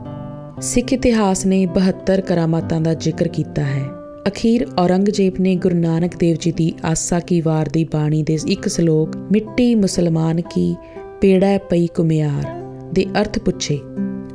ਸਿੱਖ 0.61 0.93
ਇਤਿਹਾਸ 0.93 1.45
ਨੇ 1.45 1.65
72 1.65 2.21
ਕਰਾਮਾਤਾਂ 2.21 2.81
ਦਾ 2.81 2.93
ਜ਼ਿਕਰ 2.93 3.27
ਕੀਤਾ 3.27 3.63
ਹੈ। 3.63 3.83
ਅਖੀਰ 4.27 4.67
ਔਰੰਗਜ਼ੇਬ 4.79 5.33
ਨੇ 5.39 5.55
ਗੁਰੂ 5.55 5.75
ਨਾਨਕ 5.75 6.15
ਦੇਵ 6.15 6.37
ਜੀ 6.39 6.51
ਦੀ 6.51 6.73
ਆਸਾ 6.85 7.19
ਕੀ 7.19 7.41
ਵਾਰ 7.41 7.69
ਦੀ 7.69 7.83
ਬਾਣੀ 7.83 8.23
ਦੇ 8.23 8.37
ਇੱਕ 8.47 8.67
ਸ਼ਲੋਕ, 8.67 9.15
ਮਿੱਟੀ 9.15 9.75
ਮੁਸਲਮਾਨ 9.75 10.41
ਕੀ 10.41 10.75
ਪੇੜਾ 11.21 11.57
ਪਈ 11.57 11.87
ਕੁਮਿਆਰ 11.87 12.61
ਦੇ 12.93 13.05
ਅਰਥ 13.21 13.39
ਪੁੱਛੇ 13.39 13.79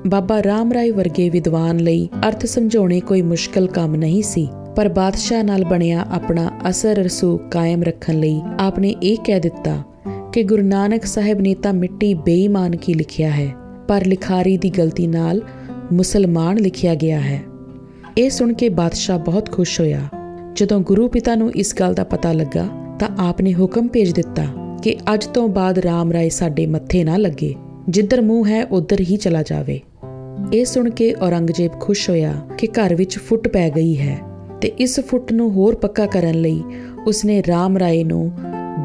ਬਾਬਾ 0.07 0.43
ਰਾਮ 0.43 0.73
ਰਾਏ 0.73 0.91
ਵਰਗੇ 0.91 1.31
ਵਿਦਵਾਨ 1.31 1.77
ਲਈ 1.77 2.09
ਅਰਥ 2.29 2.47
ਸਮਝਾਉਣੇ 2.47 3.01
ਕੋਈ 3.01 3.23
ਮੁਸ਼ਕਲ 3.23 3.67
ਕੰਮ 3.67 3.95
ਨਹੀਂ 3.95 4.23
ਸੀ, 4.23 4.49
ਪਰ 4.77 4.89
ਬਾਦਸ਼ਾਹ 4.89 5.45
ਨਾਲ 5.45 5.65
ਬਣਿਆ 5.65 6.07
ਆਪਣਾ 6.11 6.51
ਅਸਰ 6.71 6.97
ਰਸੂਖ 6.97 7.41
ਕਾਇਮ 7.51 7.83
ਰੱਖਣ 7.83 8.15
ਲਈ 8.15 8.41
ਆਪਨੇ 8.61 8.95
ਇਹ 9.03 9.17
ਕਹਿ 9.25 9.41
ਦਿੱਤਾ 9.41 9.83
ਕਿ 10.33 10.43
ਗੁਰੂ 10.43 10.63
ਨਾਨਕ 10.63 11.05
ਸਾਹਿਬ 11.05 11.41
ਨੇ 11.41 11.55
ਤਾਂ 11.55 11.73
ਮਿੱਟੀ 11.73 12.15
ਬੇਈਮਾਨ 12.15 12.77
ਕੀ 12.77 12.95
ਲਿਖਿਆ 12.95 13.31
ਹੈ, 13.31 13.49
ਪਰ 13.89 14.07
ਲਿਖਾਰੀ 14.07 14.57
ਦੀ 14.59 14.71
ਗਲਤੀ 14.71 15.07
ਨਾਲ 15.07 15.43
ਮੁਸਲਮਾਨ 15.93 16.57
ਲਿਖਿਆ 16.57 16.95
ਗਿਆ 16.95 17.21
ਹੈ। 17.21 17.43
ਇਹ 18.19 18.31
ਸੁਣ 18.31 18.53
ਕੇ 18.53 18.69
ਬਾਦਸ਼ਾਹ 18.69 19.19
ਬਹੁਤ 19.19 19.53
ਖੁਸ਼ 19.53 19.81
ਹੋਇਆ। 19.81 20.09
ਜਦੋਂ 20.55 20.81
ਗੁਰੂ 20.81 21.09
ਪਿਤਾ 21.09 21.35
ਨੂੰ 21.35 21.53
ਇਸ 21.53 21.75
ਗੱਲ 21.81 21.95
ਦਾ 21.95 22.05
ਪਤਾ 22.05 22.33
ਲੱਗਾ, 22.33 22.69
ਤਾਂ 22.99 23.09
ਆਪ 23.19 23.41
ਨੇ 23.41 23.55
ਹੁਕਮ 23.55 23.89
ਭੇਜ 23.89 24.13
ਦਿੱਤਾ 24.13 24.47
ਕਿ 24.83 24.97
ਅੱਜ 25.15 25.27
ਤੋਂ 25.27 25.49
ਬਾਅਦ 25.49 25.79
ਰਾਮ 25.79 26.13
ਰਾਏ 26.13 26.29
ਸਾਡੇ 26.29 26.67
ਮੱਥੇ 26.67 27.05
ਨਾ 27.05 27.17
ਲੱਗੇ, 27.17 27.55
ਜਿੱਧਰ 27.89 28.21
ਮੂੰਹ 28.21 28.47
ਹੈ, 28.49 28.65
ਉਧਰ 28.65 29.01
ਹੀ 29.01 29.17
ਚਲਾ 29.17 29.43
ਜਾਵੇ। 29.43 29.81
ਇਹ 30.53 30.65
ਸੁਣ 30.65 30.91
ਕੇ 30.91 31.15
ਔਰੰਗਜ਼ੇਬ 31.15 31.71
ਖੁਸ਼ 31.81 32.11
ਹੋਇਆ 32.11 32.35
ਕਿ 32.59 32.67
ਘਰ 32.67 32.95
ਵਿੱਚ 32.95 33.19
ਫੁੱਟ 33.19 33.49
ਪੈ 33.49 33.71
ਗਈ 33.71 33.97
ਹੈ 33.97 34.19
ਤੇ 34.61 34.69
ਇਸ 34.69 35.01
ਫੁੱਟ 35.01 35.33
ਨੂੰ 35.33 35.51
ਹੋਰ 35.51 35.75
ਪੱਕਾ 35.75 36.07
ਕਰਨ 36.07 36.35
ਲਈ 36.35 36.63
ਉਸਨੇ 37.07 37.43
ਰਾਮ 37.49 37.79
ਰਾਏ 37.79 38.05
ਨੂੰ 38.05 38.33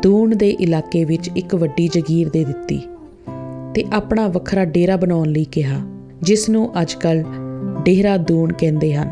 ਦੂਣ 0.03 0.35
ਦੇ 0.35 0.49
ਇਲਾਕੇ 0.49 1.03
ਵਿੱਚ 1.05 1.29
ਇੱਕ 1.35 1.55
ਵੱਡੀ 1.55 1.87
ਜ਼ਗੀਰ 1.87 2.29
ਦੇ 2.29 2.43
ਦਿੱਤੀ 2.43 2.81
ਤੇ 3.75 3.83
ਆਪਣਾ 3.93 4.27
ਵੱਖਰਾ 4.27 4.65
ਡੇਰਾ 4.65 4.95
ਬਣਾਉਣ 4.95 5.27
ਲਈ 5.29 5.43
ਕਿਹਾ 5.43 5.79
ਜਿਸ 6.21 6.49
ਨੂੰ 6.49 6.81
ਅੱਜਕੱਲ 6.81 7.23
ਡੇਰਾ 7.85 8.17
ਦੂਣ 8.17 8.53
ਕਹਿੰਦੇ 8.53 8.93
ਹਨ। 8.93 9.09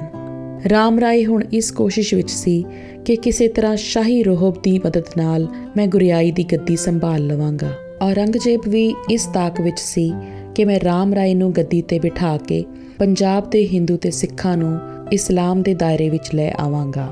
ਰਾਮ 0.69 0.99
ਰਾਏ 0.99 1.25
ਹੁਣ 1.25 1.43
ਇਸ 1.53 1.71
ਕੋਸ਼ਿਸ਼ 1.71 2.13
ਵਿੱਚ 2.13 2.31
ਸੀ 2.31 2.65
ਕਿ 3.05 3.15
ਕਿਸੇ 3.15 3.47
ਤਰ੍ਹਾਂ 3.47 3.75
ਸ਼ਾਹੀ 3.75 4.23
ਰੋਹਬ 4.23 4.53
ਦੀ 4.63 4.79
ਮਦਦ 4.79 5.05
ਨਾਲ 5.17 5.47
ਮੈਂ 5.77 5.87
ਗੁਰਿਆਈ 5.87 6.31
ਦੀ 6.31 6.43
ਗੱਦੀ 6.43 6.75
ਸੰਭਾਲ 6.75 7.27
ਲਵਾਂਗਾ। 7.27 7.71
ਔਰੰਗਜ਼ੇਬ 8.01 8.61
ਵੀ 8.67 8.95
ਇਸ 9.09 9.25
ਤਾਕ 9.33 9.61
ਵਿੱਚ 9.61 9.79
ਸੀ 9.79 10.13
ਕਿ 10.55 10.65
ਮੈਂ 10.65 10.79
ਰਾਮ 10.79 11.13
ਰਾਏ 11.13 11.33
ਨੂੰ 11.33 11.51
ਗੱਦੀ 11.51 11.81
ਤੇ 11.81 11.99
ਬਿਠਾ 11.99 12.37
ਕੇ 12.37 12.63
ਪੰਜਾਬ 12.97 13.49
ਦੇ 13.49 13.67
ਹਿੰਦੂ 13.67 13.97
ਤੇ 13.97 14.11
ਸਿੱਖਾਂ 14.11 14.57
ਨੂੰ 14.57 14.77
ਇਸਲਾਮ 15.11 15.61
ਦੇ 15.61 15.73
ਦਾਇਰੇ 15.73 16.09
ਵਿੱਚ 16.09 16.29
ਲੈ 16.35 16.51
ਆਵਾਂਗਾ। 16.59 17.07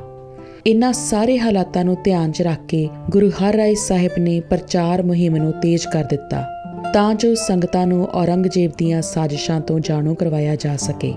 ਇਨ੍ਹਾਂ 0.66 0.94
ਸਾਰੇ 0.94 1.40
ਹਾਲਾਤਾਂ 1.40 1.84
ਨੂੰ 1.86 1.98
ਧਿਆਨ 2.04 2.32
'ਚ 2.32 2.42
ਰੱਖ 2.42 2.66
ਕੇ 2.68 2.90
ਗੁਰੂ 3.10 3.30
ਹਰਰਾਏ 3.30 3.76
ਸਾਹਿਬ 3.76 4.12
ਨੇ 4.20 4.40
ਪ੍ਰਚਾਰ 4.40 5.04
ਮੁਹਿੰਮ 5.04 5.36
ਨੂੰ 5.36 5.52
ਤੇਜ਼ 5.52 5.88
ਕਰ 5.88 6.04
ਦਿੱਤਾ, 6.04 6.44
ਤਾਂ 6.94 7.14
ਜੋ 7.16 7.34
ਸੰਗਤਾਂ 7.36 7.88
ਨੂੰ 7.88 8.08
ਔਰੰਗਜ਼ੇਬ 8.08 8.72
ਦੀਆਂ 8.78 9.02
ਸਾਜ਼ਿਸ਼ਾਂ 9.02 9.60
ਤੋਂ 9.62 9.80
ਜਾਣੂ 9.80 10.16
ਕਰਵਾਇਆ 10.16 10.56
ਜਾ 10.56 10.76
ਸਕੇ। 10.78 11.14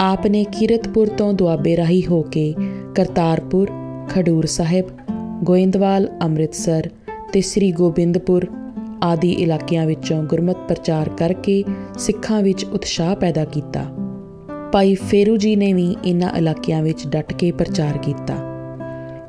ਆਪ 0.00 0.26
ਨੇ 0.26 0.44
ਕੀਰਤਪੁਰ 0.52 1.08
ਤੋਂ 1.08 1.32
ਦੁਆਬੇ 1.32 1.76
ਰਾਹੀ 1.76 2.06
ਹੋ 2.06 2.22
ਕੇ 2.22 2.54
ਕਰਤਾਰਪੁਰ, 2.94 3.70
ਖਡੂਰ 4.08 4.46
ਸਾਹਿਬ, 4.46 4.84
ਗੋਇੰਦਵਾਲ, 5.44 6.08
ਅੰਮ੍ਰਿਤਸਰ 6.22 6.88
ਤੇ 7.32 7.40
ਸ੍ਰੀ 7.40 7.72
ਗੋਬਿੰਦਪੁਰ 7.72 8.46
ਆਦਿ 9.02 9.32
ਇਲਾਕਿਆਂ 9.32 9.86
ਵਿੱਚੋਂ 9.86 10.24
ਗੁਰਮਤ 10.24 10.56
ਪ੍ਰਚਾਰ 10.68 11.08
ਕਰਕੇ 11.08 11.64
ਸਿੱਖਾਂ 11.98 12.42
ਵਿੱਚ 12.42 12.64
ਉਤਸ਼ਾਹ 12.64 13.16
ਪੈਦਾ 13.16 13.44
ਕੀਤਾ। 13.44 13.84
ਭਾਈ 14.72 14.94
ਫੇਰੂ 14.94 15.36
ਜੀ 15.36 15.56
ਨੇ 15.56 15.72
ਵੀ 15.72 15.96
ਇਨ੍ਹਾਂ 16.04 16.30
ਇਲਾਕਿਆਂ 16.38 16.82
ਵਿੱਚ 16.82 17.06
ਡਟ 17.06 17.32
ਕੇ 17.32 17.52
ਪ੍ਰਚਾਰ 17.52 17.98
ਕੀਤਾ। 17.98 18.34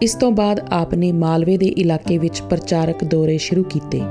ਇਸ 0.02 0.16
ਤੋਂ 0.16 0.32
ਬਾਅਦ 0.32 0.60
ਆਪ 0.72 0.94
ਨੇ 0.94 1.12
ਮਾਲਵੇ 1.12 1.58
ਦੇ 1.58 1.66
ਇਲਾਕੇ 1.66 2.18
ਵਿੱਚ 2.18 2.42
ਪ੍ਰਚਾਰਕ 2.42 3.04
ਦੌਰੇ 3.04 3.38
ਸ਼ੁਰੂ 3.38 3.64
ਕੀਤੇ। 3.64 4.02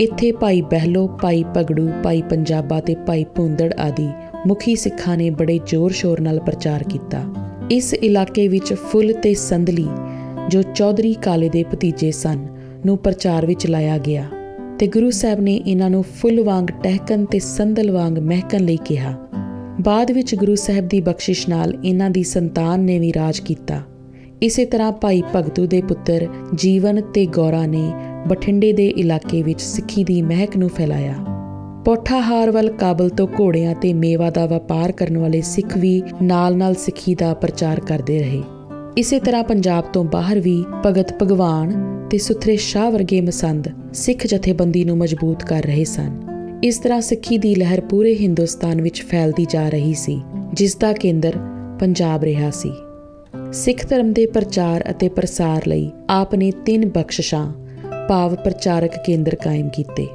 ਇੱਥੇ 0.00 0.32
ਭਾਈ 0.32 0.60
ਬਹਿਲੋ, 0.60 1.08
ਭਾਈ 1.08 1.44
ਪਗੜੂ 1.54 1.88
ਭਾਈ 2.04 2.22
ਪੰਜਾਬਾ 2.22 2.80
ਤੇ 2.80 2.94
ਭਾਈ 2.94 3.24
ਪੁੰਦੜ 3.24 3.72
ਆਦਿ 3.72 4.08
ਮੁਖੀ 4.46 4.76
ਸਿੱਖਾਂ 4.76 5.16
ਨੇ 5.16 5.30
ਬੜੇ 5.30 5.60
ਜ਼ੋਰ-ਸ਼ੋਰ 5.66 6.20
ਨਾਲ 6.20 6.40
ਪ੍ਰਚਾਰ 6.40 6.82
ਕੀਤਾ। 6.82 7.22
ਇਸ 7.70 7.94
ਇਲਾਕੇ 7.94 8.48
ਵਿੱਚ 8.48 8.74
ਫੁੱਲ 8.74 9.12
ਤੇ 9.12 9.34
ਸੰਦਲੀ 9.34 9.88
ਜੋ 10.48 10.62
ਚੌਧਰੀ 10.62 11.14
ਕਾਲੇ 11.14 11.48
ਦੇ 11.48 11.64
ਭਤੀਜੇ 11.64 12.10
ਸਨ 12.10 12.46
ਨੂੰ 12.86 12.98
ਪ੍ਰਚਾਰ 12.98 13.46
ਵਿੱਚ 13.46 13.66
ਲਾਇਆ 13.66 13.98
ਗਿਆ। 13.98 14.24
ਤੇ 14.80 14.86
ਗੁਰੂ 14.86 15.10
ਸਾਹਿਬ 15.10 15.40
ਨੇ 15.40 15.54
ਇਹਨਾਂ 15.54 15.90
ਨੂੰ 15.90 16.02
ਫੁੱਲ 16.02 16.44
ਵਾਂਗ 16.44 16.64
ਟਹਿਕਣ 16.64 17.24
ਤੇ 17.24 17.38
ਸੰਦਲ 17.38 17.90
ਵਾਂਗ 17.90 18.18
ਮਹਿਕਣ 18.18 18.60
ਲਈ 18.60 18.78
ਕਿਹਾ। 18.84 19.18
ਬਾਅਦ 19.80 20.10
ਵਿੱਚ 20.10 20.34
ਗੁਰੂ 20.34 20.54
ਸਾਹਿਬ 20.54 20.88
ਦੀ 20.88 21.00
ਬਖਸ਼ਿਸ਼ 21.00 21.48
ਨਾਲ 21.48 21.74
ਇਹਨਾਂ 21.84 22.10
ਦੀ 22.10 22.22
ਸੰਤਾਨ 22.22 22.80
ਨੇ 22.80 22.98
ਵੀ 22.98 23.12
ਰਾਜ 23.12 23.38
ਕੀਤਾ। 23.38 23.80
ਇਸੇ 24.42 24.64
ਤਰ੍ਹਾਂ 24.64 24.92
ਭਾਈ 24.92 25.22
ਭਗਤੂ 25.36 25.66
ਦੇ 25.66 25.82
ਪੁੱਤਰ 25.82 26.26
ਜੀਵਨ 26.54 27.00
ਤੇ 27.00 27.26
ਗੌਰਾ 27.26 27.66
ਨੇ 27.66 27.92
ਬਠਿੰਡੇ 28.28 28.72
ਦੇ 28.72 28.88
ਇਲਾਕੇ 28.88 29.42
ਵਿੱਚ 29.42 29.62
ਸਿੱਖੀ 29.62 30.04
ਦੀ 30.04 30.22
ਮਹਿਕ 30.22 30.56
ਨੂੰ 30.56 30.68
ਫੈਲਾਇਆ। 30.68 31.14
ਪੋਠਾਹਾਰ 31.84 32.50
ਵੱਲ 32.50 32.70
ਕਾਬਲ 32.70 33.08
ਤੋਂ 33.08 33.28
ਘੋੜਿਆਂ 33.40 33.74
ਤੇ 33.74 33.94
ਮੇਵਾ 33.94 34.30
ਦਾ 34.30 34.46
ਵਪਾਰ 34.46 34.92
ਕਰਨ 34.92 35.18
ਵਾਲੇ 35.18 35.40
ਸਿੱਖ 35.40 35.78
ਵੀ 35.78 36.02
ਨਾਲ-ਨਾਲ 36.22 36.74
ਸਿੱਖੀ 36.74 37.14
ਦਾ 37.14 37.34
ਪ੍ਰਚਾਰ 37.34 37.80
ਕਰਦੇ 37.80 38.18
ਰਹੇ। 38.18 38.42
ਇਸੇ 38.98 39.18
ਤਰ੍ਹਾਂ 39.20 39.44
ਪੰਜਾਬ 39.44 39.84
ਤੋਂ 39.92 40.04
ਬਾਹਰ 40.04 40.40
ਵੀ 40.40 40.64
ਭਗਤ 40.86 41.22
ਭਗਵਾਨ 41.22 41.72
ਤੇ 42.10 42.18
ਸੁਥਰੇ 42.18 42.56
ਸ਼ਾਹ 42.56 42.90
ਵਰਗੇ 42.90 43.20
ਮਸੰਦ 43.20 43.68
ਸਿੱਖ 43.92 44.26
ਜਥੇਬੰਦੀ 44.26 44.84
ਨੂੰ 44.84 44.96
ਮਜ਼ਬੂਤ 44.98 45.44
ਕਰ 45.44 45.62
ਰਹੇ 45.62 45.84
ਸਨ। 45.84 46.20
ਇਸ 46.64 46.78
ਤਰ੍ਹਾਂ 46.78 47.00
ਸਿੱਖੀ 47.00 47.38
ਦੀ 47.38 47.54
ਲਹਿਰ 47.54 47.80
ਪੂਰੇ 47.80 48.14
ਹਿੰਦੁਸਤਾਨ 48.14 48.82
ਵਿੱਚ 48.82 49.02
ਫੈਲਦੀ 49.02 49.46
ਜਾ 49.50 49.68
ਰਹੀ 49.68 49.94
ਸੀ, 49.94 50.20
ਜਿਸ 50.54 50.76
ਦਾ 50.76 50.92
ਕੇਂਦਰ 50.92 51.32
ਪੰਜਾਬ 51.80 52.24
ਰਿਹਾ 52.24 52.50
ਸੀ। 52.50 52.72
ਸਿੱਖ 53.52 53.88
ਧਰਮ 53.88 54.12
ਦੇ 54.12 54.26
ਪ੍ਰਚਾਰ 54.26 54.84
ਅਤੇ 54.90 55.08
ਪ੍ਰਸਾਰ 55.08 55.66
ਲਈ 55.66 55.90
ਆਪ 56.10 56.34
ਨੇ 56.34 56.50
ਤਿੰਨ 56.50 56.88
ਬਖਸ਼ਿਸ਼ਾਂ 56.88 57.52
ਭਾਵ 58.08 58.34
ਪ੍ਰਚਾਰਕ 58.34 58.92
ਕੇਂਦਰ 59.06 59.34
ਕਾਇਮ 59.34 59.68
ਕੀਤੇ। 59.68 60.06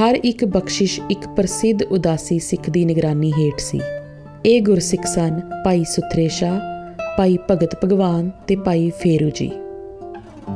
ਹਰ 0.00 0.18
ਇੱਕ 0.24 0.44
ਬਖਸ਼ਿਸ਼ 0.44 1.00
ਇੱਕ 1.10 1.28
ਪ੍ਰਸਿੱਧ 1.28 1.82
ਉਦਾਸੀ 1.82 2.38
ਸਿੱਖ 2.38 2.70
ਦੀ 2.70 2.84
ਨਿਗਰਾਨੀ 2.84 3.32
ਹੇਠ 3.32 3.58
ਸੀ। 3.58 3.80
ਇਹ 4.46 4.62
ਗੁਰਸਿੱਖ 4.62 5.06
ਸਨ 5.06 5.40
ਭਾਈ 5.64 5.84
ਸੁਥਰੇ 5.84 6.28
ਸ਼ਾਹ 6.28 6.75
ਭਾਈ 7.18 7.38
ਭਗਤ 7.50 7.84
ਭਗਵਾਨ 7.84 8.30
ਤੇ 8.46 8.56
ਭਾਈ 8.56 8.90
ਫੇਰੂ 8.90 9.30
ਜੀ। 9.30 9.50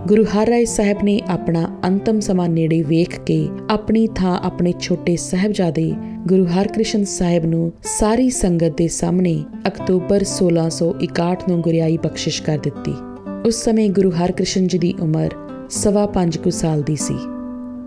ਗੁਰੂ 0.08 0.24
ਹਰਿਰਾਏ 0.24 0.64
ਸਾਹਿਬ 0.64 0.96
ਨੇ 1.04 1.20
ਆਪਣਾ 1.28 1.80
ਅੰਤਮ 1.84 2.20
ਸਮਾਂ 2.20 2.48
ਨੇੜੇ 2.48 2.82
ਵੇਖ 2.82 3.20
ਕੇ 3.20 3.48
ਆਪਣੀ 3.70 4.06
ਥਾਂ 4.14 4.38
ਆਪਣੇ 4.38 4.72
ਛੋਟੇ 4.80 5.16
ਸਹਿਬਜ਼ਾਦੇ 5.16 5.92
ਗੁਰੂ 6.26 6.44
ਹਰਕ੍ਰਿਸ਼ਨ 6.44 7.04
ਸਾਹਿਬ 7.04 7.44
ਨੂੰ 7.44 7.72
ਸਾਰੀ 7.84 8.30
ਸੰਗਤ 8.30 8.76
ਦੇ 8.76 8.88
ਸਾਹਮਣੇ 8.88 9.44
ਅਕਤੂਬਰ 9.68 10.24
1661 10.24 11.48
ਨੂੰ 11.48 11.60
ਗੁਰਿਆਈ 11.60 11.96
ਬਖਸ਼ਿਸ਼ 11.96 12.42
ਕਰ 12.42 12.58
ਦਿੱਤੀ। 12.58 12.94
ਉਸ 13.46 13.54
ਸਮੇਂ 13.54 13.90
ਗੁਰੂ 13.90 14.10
ਹਰਕ੍ਰਿਸ਼ਨ 14.10 14.66
ਜੀ 14.66 14.78
ਦੀ 14.78 14.94
ਉਮਰ 15.00 15.28
ਸਵਾ 15.70 16.08
5 16.14 16.40
ਕੁ 16.44 16.50
ਸਾਲ 16.50 16.82
ਦੀ 16.82 16.96
ਸੀ। 16.96 17.18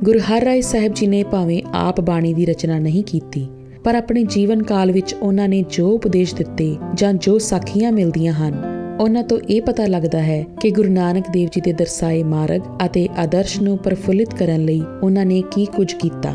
ਗੁਰੂ 0.04 0.20
ਹਰਿਰਾਏ 0.20 0.62
ਸਾਹਿਬ 0.62 0.94
ਜੀ 0.94 1.08
ਨੇ 1.08 1.24
ਭਾਵੇਂ 1.24 1.62
ਆਪ 1.74 2.02
ਬਾਣੀ 2.02 2.34
ਦੀ 2.34 2.46
ਰਚਨਾ 2.46 2.80
ਨਹੀਂ 2.80 3.04
ਕੀਤੀ 3.04 3.48
ਪਰ 3.84 3.96
ਆਪਣੇ 3.96 4.24
ਜੀਵਨ 4.24 4.64
ਕਾਲ 4.64 4.92
ਵਿੱਚ 4.92 5.14
ਉਹਨਾਂ 5.14 5.48
ਨੇ 5.50 5.64
ਜੋ 5.70 5.90
ਉਪਦੇਸ਼ 5.92 6.36
ਦਿੱਤੇ 6.36 6.76
ਜਾਂ 6.96 7.14
ਜੋ 7.14 7.38
ਸਾਖੀਆਂ 7.38 7.92
ਮਿਲਦੀਆਂ 7.92 8.34
ਹਨ, 8.34 8.54
ਉਹਨਾਂ 9.00 9.24
ਤੋਂ 9.24 9.40
ਇਹ 9.50 9.62
ਪਤਾ 9.62 9.86
ਲੱਗਦਾ 9.86 10.22
ਹੈ 10.22 10.46
ਕਿ 10.62 10.72
ਗੁਰੂ 10.72 10.90
ਨਾਨਕ 10.90 11.30
ਦੇਵ 11.32 11.50
ਜੀ 11.52 11.62
ਦੇ 11.62 11.74
ਦਰਸਾਏ 11.74 12.24
ਮਾਰਗ 12.24 12.62
ਅਤੇ 12.86 13.08
ਆਦਰਸ਼ 13.18 13.62
ਨੂੰ 13.62 13.78
ਪਰਫੁੱਲਿਤ 13.78 14.34
ਕਰਨ 14.34 14.66
ਲਈ 14.66 14.84
ਉਹਨਾਂ 15.04 15.26
ਨੇ 15.26 15.44
ਕੀ 15.52 15.66
ਕੁਝ 15.66 15.94
ਕੀਤਾ। 15.94 16.34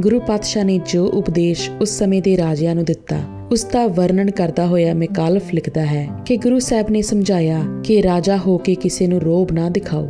ਗੁਰੂ 0.00 0.20
ਪਾਤਸ਼ਾਹ 0.20 0.64
ਨੇ 0.64 0.80
ਜੋ 0.92 1.06
ਉਪਦੇਸ਼ 1.06 1.70
ਉਸ 1.80 1.88
ਸਮੇਂ 1.88 2.22
ਦੇ 2.22 2.36
ਰਾਜਿਆਂ 2.36 2.74
ਨੂੰ 2.74 2.84
ਦਿੱਤਾ, 2.84 3.18
ਉਸ 3.52 3.64
ਦਾ 3.64 3.86
ਵਰਣਨ 3.86 4.30
ਕਰਦਾ 4.30 4.66
ਹੋਇਆ 4.66 4.94
ਮਿਕਾਲਫ 4.94 5.54
ਲਿਖਦਾ 5.54 5.84
ਹੈ 5.86 6.08
ਕਿ 6.26 6.36
ਗੁਰੂ 6.36 6.58
ਸਾਹਿਬ 6.58 6.90
ਨੇ 6.90 7.02
ਸਮਝਾਇਆ 7.02 7.62
ਕਿ 7.84 8.02
ਰਾਜਾ 8.02 8.36
ਹੋ 8.36 8.58
ਕੇ 8.58 8.74
ਕਿਸੇ 8.74 9.06
ਨੂੰ 9.06 9.20
ਰੋਬ 9.20 9.52
ਨਾ 9.52 9.68
ਦਿਖਾਓ। 9.68 10.08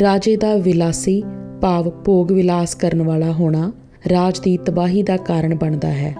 ਰਾਜੇ 0.00 0.36
ਦਾ 0.36 0.56
ਵਿਲਾਸੀ 0.56 1.22
ਭਾਵ 1.60 1.90
ਭੋਗ 1.90 2.32
ਵਿਲਾਸ 2.32 2.74
ਕਰਨ 2.74 3.02
ਵਾਲਾ 3.02 3.32
ਹੋਣਾ 3.32 3.72
ਰਾਜ 4.10 4.40
ਦੀ 4.40 4.56
ਤਬਾਹੀ 4.56 5.02
ਦਾ 5.02 5.16
ਕਾਰਨ 5.16 5.54
ਬਣਦਾ 5.54 5.88
ਹੈ। 5.88 6.14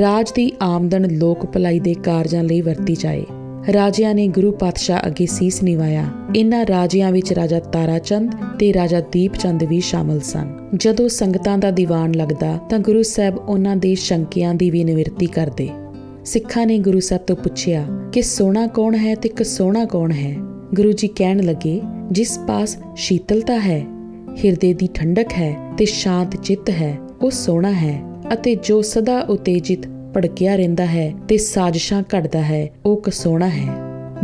ਰਾਜ 0.00 0.32
ਦੀ 0.32 0.52
ਆਮਦਨ 0.62 1.10
ਲੋਕ 1.10 1.46
ਭਲਾਈ 1.46 1.80
ਦੇ 1.80 1.94
ਕਾਰਜਾਂ 1.94 2.44
ਲਈ 2.44 2.60
ਵਰਤੀ 2.60 2.96
ਜਾਏ। 3.00 3.24
ਰਾਜਿਆਂ 3.72 4.14
ਨੇ 4.14 4.28
ਗੁਰੂ 4.28 4.52
ਪਾਤਸ਼ਾਹ 4.52 5.06
ਅੱਗੇ 5.06 5.26
ਸੀਸ 5.26 5.62
ਨਿਵਾਇਆ। 5.62 6.04
ਇਨ੍ਹਾਂ 6.34 6.66
ਰਾਜਿਆਂ 6.66 7.12
ਵਿੱਚ 7.12 7.32
ਰਾਜਾ 7.32 7.60
ਤਾਰਾਚੰਦ 7.60 8.32
ਤੇ 8.58 8.74
ਰਾਜਾ 8.74 9.00
ਦੀਪਚੰਦ 9.00 9.62
ਵੀ 9.62 9.80
ਸ਼ਾਮਲ 9.80 10.20
ਸਨ। 10.20 10.68
ਜਦੋਂ 10.76 11.08
ਸੰਗਤਾਂ 11.08 11.58
ਦਾ 11.58 11.70
ਦੀਵਾਨ 11.70 12.14
ਲੱਗਦਾ, 12.14 12.58
ਤਾਂ 12.70 12.78
ਗੁਰੂ 12.78 13.02
ਸਾਹਿਬ 13.02 13.38
ਉਹਨਾਂ 13.38 13.76
ਦੇ 13.76 13.94
ਸ਼ੰਕਿਆਂ 13.94 14.54
ਦੀ 14.54 14.70
ਵੀ 14.70 14.84
ਨਿਵਰਤੀ 14.84 15.26
ਕਰਦੇ। 15.26 15.68
ਸਿੱਖਾਂ 16.24 16.66
ਨੇ 16.66 16.78
ਗੁਰੂ 16.78 17.00
ਸਾਹਿਬ 17.00 17.22
ਤੋਂ 17.22 17.36
ਪੁੱਛਿਆ 17.36 17.86
ਕਿ 18.12 18.22
ਸੋਨਾ 18.22 18.66
ਕੌਣ 18.66 18.94
ਹੈ 18.94 19.14
ਤੇ 19.14 19.28
ਕਸੋਣਾ 19.28 19.84
ਕੌਣ 19.84 20.12
ਹੈ? 20.12 20.34
ਗੁਰੂ 20.74 20.92
ਜੀ 20.92 21.08
ਕਹਿਣ 21.08 21.42
ਲੱਗੇ, 21.42 21.80
ਜਿਸ 22.12 22.38
ਪਾਸ 22.48 22.76
ਸ਼ੀਤਲਤਾ 22.96 23.58
ਹੈ 23.58 24.01
ਹਿਰਦੇ 24.44 24.74
ਦੀ 24.74 24.88
ਠੰਡਕ 24.94 25.32
ਹੈ 25.32 25.74
ਤੇ 25.78 25.84
ਸ਼ਾਂਤ 25.84 26.36
ਚਿੱਤ 26.36 26.70
ਹੈ, 26.70 26.98
ਉਹ 27.22 27.30
ਸੋਨਾ 27.30 27.72
ਹੈ 27.72 28.02
ਅਤੇ 28.32 28.54
ਜੋ 28.54 28.82
ਸਦਾ 28.82 29.20
ਉਤੇਜਿਤ 29.20 29.86
ਭੜਕਿਆ 29.86 30.56
ਰਹਿੰਦਾ 30.56 30.86
ਹੈ 30.86 31.12
ਤੇ 31.28 31.36
ਸਾਜ਼ਿਸ਼ਾਂ 31.36 32.02
ਘੜਦਾ 32.02 32.42
ਹੈ, 32.42 32.70
ਉਹ 32.84 33.00
ਕਸੋਣਾ 33.00 33.48
ਹੈ। 33.48 33.72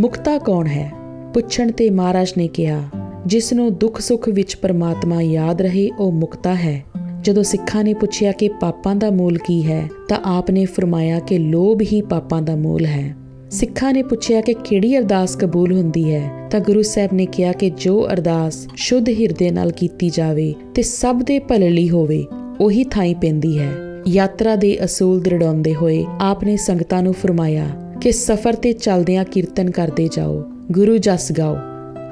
ਮੁਕਤਾ 0.01 0.39
ਕੌਣ 0.39 0.67
ਹੈ? 0.67 0.93
ਪੁੱਛਣ 1.35 1.73
ਤੇ 1.73 1.91
ਮਹਾਰਾਜ 1.91 2.33
ਨੇ 2.39 2.49
ਕਿਹਾ, 2.49 2.83
ਜਿਸ 3.27 3.53
ਨੂੰ 3.53 3.75
ਦੁੱਖ 3.75 4.01
ਸੁੱਖ 4.01 4.29
ਵਿੱਚ 4.29 4.57
ਪਰਮਾਤਮਾ 4.57 5.23
ਯਾਦ 5.23 5.63
ਰਹੇ, 5.63 5.91
ਉਹ 5.99 6.13
ਮੁਕਤਾ 6.13 6.55
ਹੈ। 6.55 6.85
ਜਦੋਂ 7.23 7.43
ਸਿੱਖਾਂ 7.43 7.85
ਨੇ 7.85 7.95
ਪੁੱਛਿਆ 7.95 8.33
ਕਿ 8.33 8.49
ਪਾਪਾਂ 8.49 8.97
ਦਾ 8.97 9.11
ਮੂਲ 9.11 9.39
ਕੀ 9.39 9.73
ਹੈ, 9.73 9.89
ਤਾਂ 10.09 10.19
ਆਪ 10.25 10.51
ਨੇ 10.51 10.65
ਫਰਮਾਇਆ 10.65 11.19
ਕਿ 11.19 11.39
ਲੋਭ 11.39 11.83
ਹੀ 11.93 12.01
ਪਾਪਾਂ 12.01 12.43
ਦਾ 12.43 12.57
ਮੂਲ 12.57 12.87
ਹੈ। 12.87 13.15
ਸਿੱਖਾਂ 13.51 13.93
ਨੇ 13.93 14.03
ਪੁੱਛਿਆ 14.03 14.41
ਕਿ 14.41 14.55
ਕਿਹੜੀ 14.55 14.99
ਅਰਦਾਸ 14.99 15.37
ਕਬੂਲ 15.37 15.73
ਹੁੰਦੀ 15.73 16.15
ਹੈ, 16.15 16.49
ਤਾਂ 16.51 16.61
ਗੁਰੂ 16.61 16.83
ਸਾਹਿਬ 16.83 17.13
ਨੇ 17.13 17.27
ਕਿਹਾ 17.27 17.53
ਕਿ 17.53 17.71
ਜੋ 17.71 18.09
ਅਰਦਾਸ 18.09 18.67
ਸ਼ੁੱਧ 18.77 19.09
ਹਿਰਦੇ 19.09 19.51
ਨਾਲ 19.51 19.71
ਕੀਤੀ 19.73 20.11
ਜਾਵੇ 20.11 20.55
ਤੇ 20.75 20.83
ਸਭ 20.83 21.23
ਦੇ 21.23 21.39
ਭਲੇ 21.39 21.71
ਲਈ 21.71 21.91
ਹੋਵੇ, 21.91 22.25
ਉਹੀ 22.61 22.85
ਥਾਈ 22.85 23.15
ਪੈਂਦੀ 23.15 23.59
ਹੈ। 23.59 23.73
ਯਾਤਰਾ 24.09 24.57
ਦੇ 24.57 24.85
ਅਸੂਲ 24.85 25.21
ਦਰੜਾਉਂਦੇ 25.21 25.75
ਹੋਏ 25.75 26.05
ਆਪ 26.21 26.45
ਨੇ 26.45 26.57
ਸੰਗਤਾਂ 26.57 27.03
ਨੂੰ 27.03 27.13
ਫਰਮਾਇਆ 27.13 27.67
ਕਿ 28.01 28.13
ਸਫ਼ਰ 28.13 28.55
ਤੇ 28.55 28.73
ਚੱਲਦਿਆਂ 28.73 29.25
ਕੀਰਤਨ 29.25 29.71
ਕਰਦੇ 29.71 30.09
ਜਾਓ, 30.17 30.45
ਗੁਰੂ 30.73 30.97
ਜਸ 30.97 31.33
ਗਾਓ। 31.33 31.57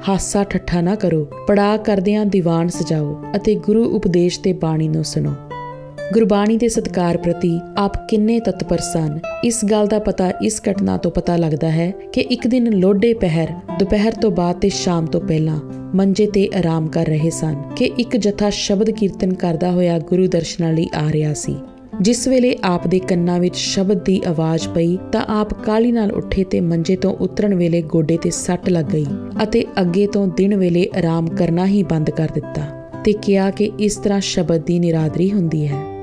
ਹਾਸਾ 0.09 0.43
ਠੱਠਾ 0.43 0.81
ਨਾ 0.81 0.95
ਕਰੋ 0.95 1.27
ਪੜਾ 1.47 1.77
ਕਰਦਿਆਂ 1.77 2.25
ਦੀਵਾਨ 2.25 2.67
ਸਜਾਓ 2.67 3.23
ਅਤੇ 3.35 3.55
ਗੁਰੂ 3.55 3.83
ਉਪਦੇਸ਼ 3.95 4.39
ਤੇ 4.39 4.53
ਬਾਣੀ 4.53 4.87
ਨੂੰ 4.87 5.03
ਸੁਣੋ। 5.03 5.33
ਗੁਰਬਾਣੀ 6.13 6.57
ਦੇ 6.57 6.67
ਸਤਕਾਰ 6.67 7.17
ਪ੍ਰਤੀ 7.17 7.59
ਆਪ 7.77 7.95
ਕਿੰਨੇ 8.09 8.39
ਤਤਪਰ 8.39 8.77
ਸਨ। 8.77 9.19
ਇਸ 9.43 9.65
ਗੱਲ 9.65 9.87
ਦਾ 9.87 9.99
ਪਤਾ 9.99 10.29
ਇਸ 10.43 10.61
ਘਟਨਾ 10.71 10.97
ਤੋਂ 10.97 11.11
ਪਤਾ 11.11 11.35
ਲੱਗਦਾ 11.37 11.69
ਹੈ 11.71 11.91
ਕਿ 12.13 12.21
ਇੱਕ 12.21 12.47
ਦਿਨ 12.47 12.71
ਲੋਡੇ 12.73 13.13
ਪਹਿਰ, 13.13 13.49
ਦੁਪਹਿਰ 13.79 14.11
ਤੋਂ 14.11 14.31
ਬਾਅਦ 14.31 14.59
ਤੇ 14.59 14.69
ਸ਼ਾਮ 14.69 15.05
ਤੋਂ 15.05 15.21
ਪਹਿਲਾਂ 15.21 15.57
ਮੰਜੇ 15.95 16.25
ਤੇ 16.25 16.47
ਆਰਾਮ 16.57 16.87
ਕਰ 16.87 17.05
ਰਹੇ 17.05 17.29
ਸਨ 17.29 17.55
ਕਿ 17.75 17.85
ਇੱਕ 17.99 18.17
ਜਥਾ 18.17 18.49
ਸ਼ਬਦ 18.49 18.89
ਕੀਰਤਨ 18.89 19.33
ਕਰਦਾ 19.33 19.71
ਹੋਇਆ 19.71 19.99
ਗੁਰੂ 19.99 20.27
ਦਰਸ਼ਨਾਂ 20.27 20.71
ਲਈ 20.73 20.87
ਆ 20.95 21.11
ਰਿਹਾ 21.11 21.33
ਸੀ। 21.33 21.55
ਜਿਸ 22.01 22.27
ਵੇਲੇ 22.27 22.55
ਆਪ 22.63 22.87
ਦੇ 22.87 22.99
ਕੰਨਾਂ 22.99 23.39
ਵਿੱਚ 23.39 23.55
ਸ਼ਬਦ 23.55 24.03
ਦੀ 24.03 24.21
ਆਵਾਜ਼ 24.27 24.67
ਪਈ 24.69 24.97
ਤਾਂ 25.11 25.25
ਆਪ 25.29 25.53
ਕਾਲੀ 25.53 25.91
ਨਾਲ 25.91 26.11
ਉੱਠੇ 26.11 26.43
ਤੇ 26.43 26.61
ਮੰਜੇ 26.61 26.95
ਤੋਂ 26.95 27.13
ਉਤਰਨ 27.13 27.55
ਵੇਲੇ 27.55 27.81
ਗੋਡੇ 27.81 28.17
ਤੇ 28.17 28.29
ਸੱਟ 28.29 28.69
ਲੱਗ 28.69 28.85
ਗਈ 28.85 29.05
ਅਤੇ 29.43 29.65
ਅੱਗੇ 29.81 30.07
ਤੋਂ 30.07 30.27
ਦਿਨ 30.27 30.55
ਵੇਲੇ 30.55 30.87
ਆਰਾਮ 30.97 31.27
ਕਰਨਾ 31.27 31.65
ਹੀ 31.65 31.83
ਬੰਦ 31.83 32.09
ਕਰ 32.09 32.31
ਦਿੱਤਾ 32.33 32.91
ਤੇ 33.05 33.13
ਕਿਹਾ 33.13 33.51
ਕਿ 33.51 33.71
ਇਸ 33.79 33.95
ਤਰ੍ਹਾਂ 33.95 34.21
ਸ਼ਬਦ 34.21 34.63
ਦੀ 34.63 34.79
ਨਿਰਾਦਰੀ 34.79 35.31
ਹੁੰਦੀ 35.31 35.67
ਹੈ। 35.67 35.96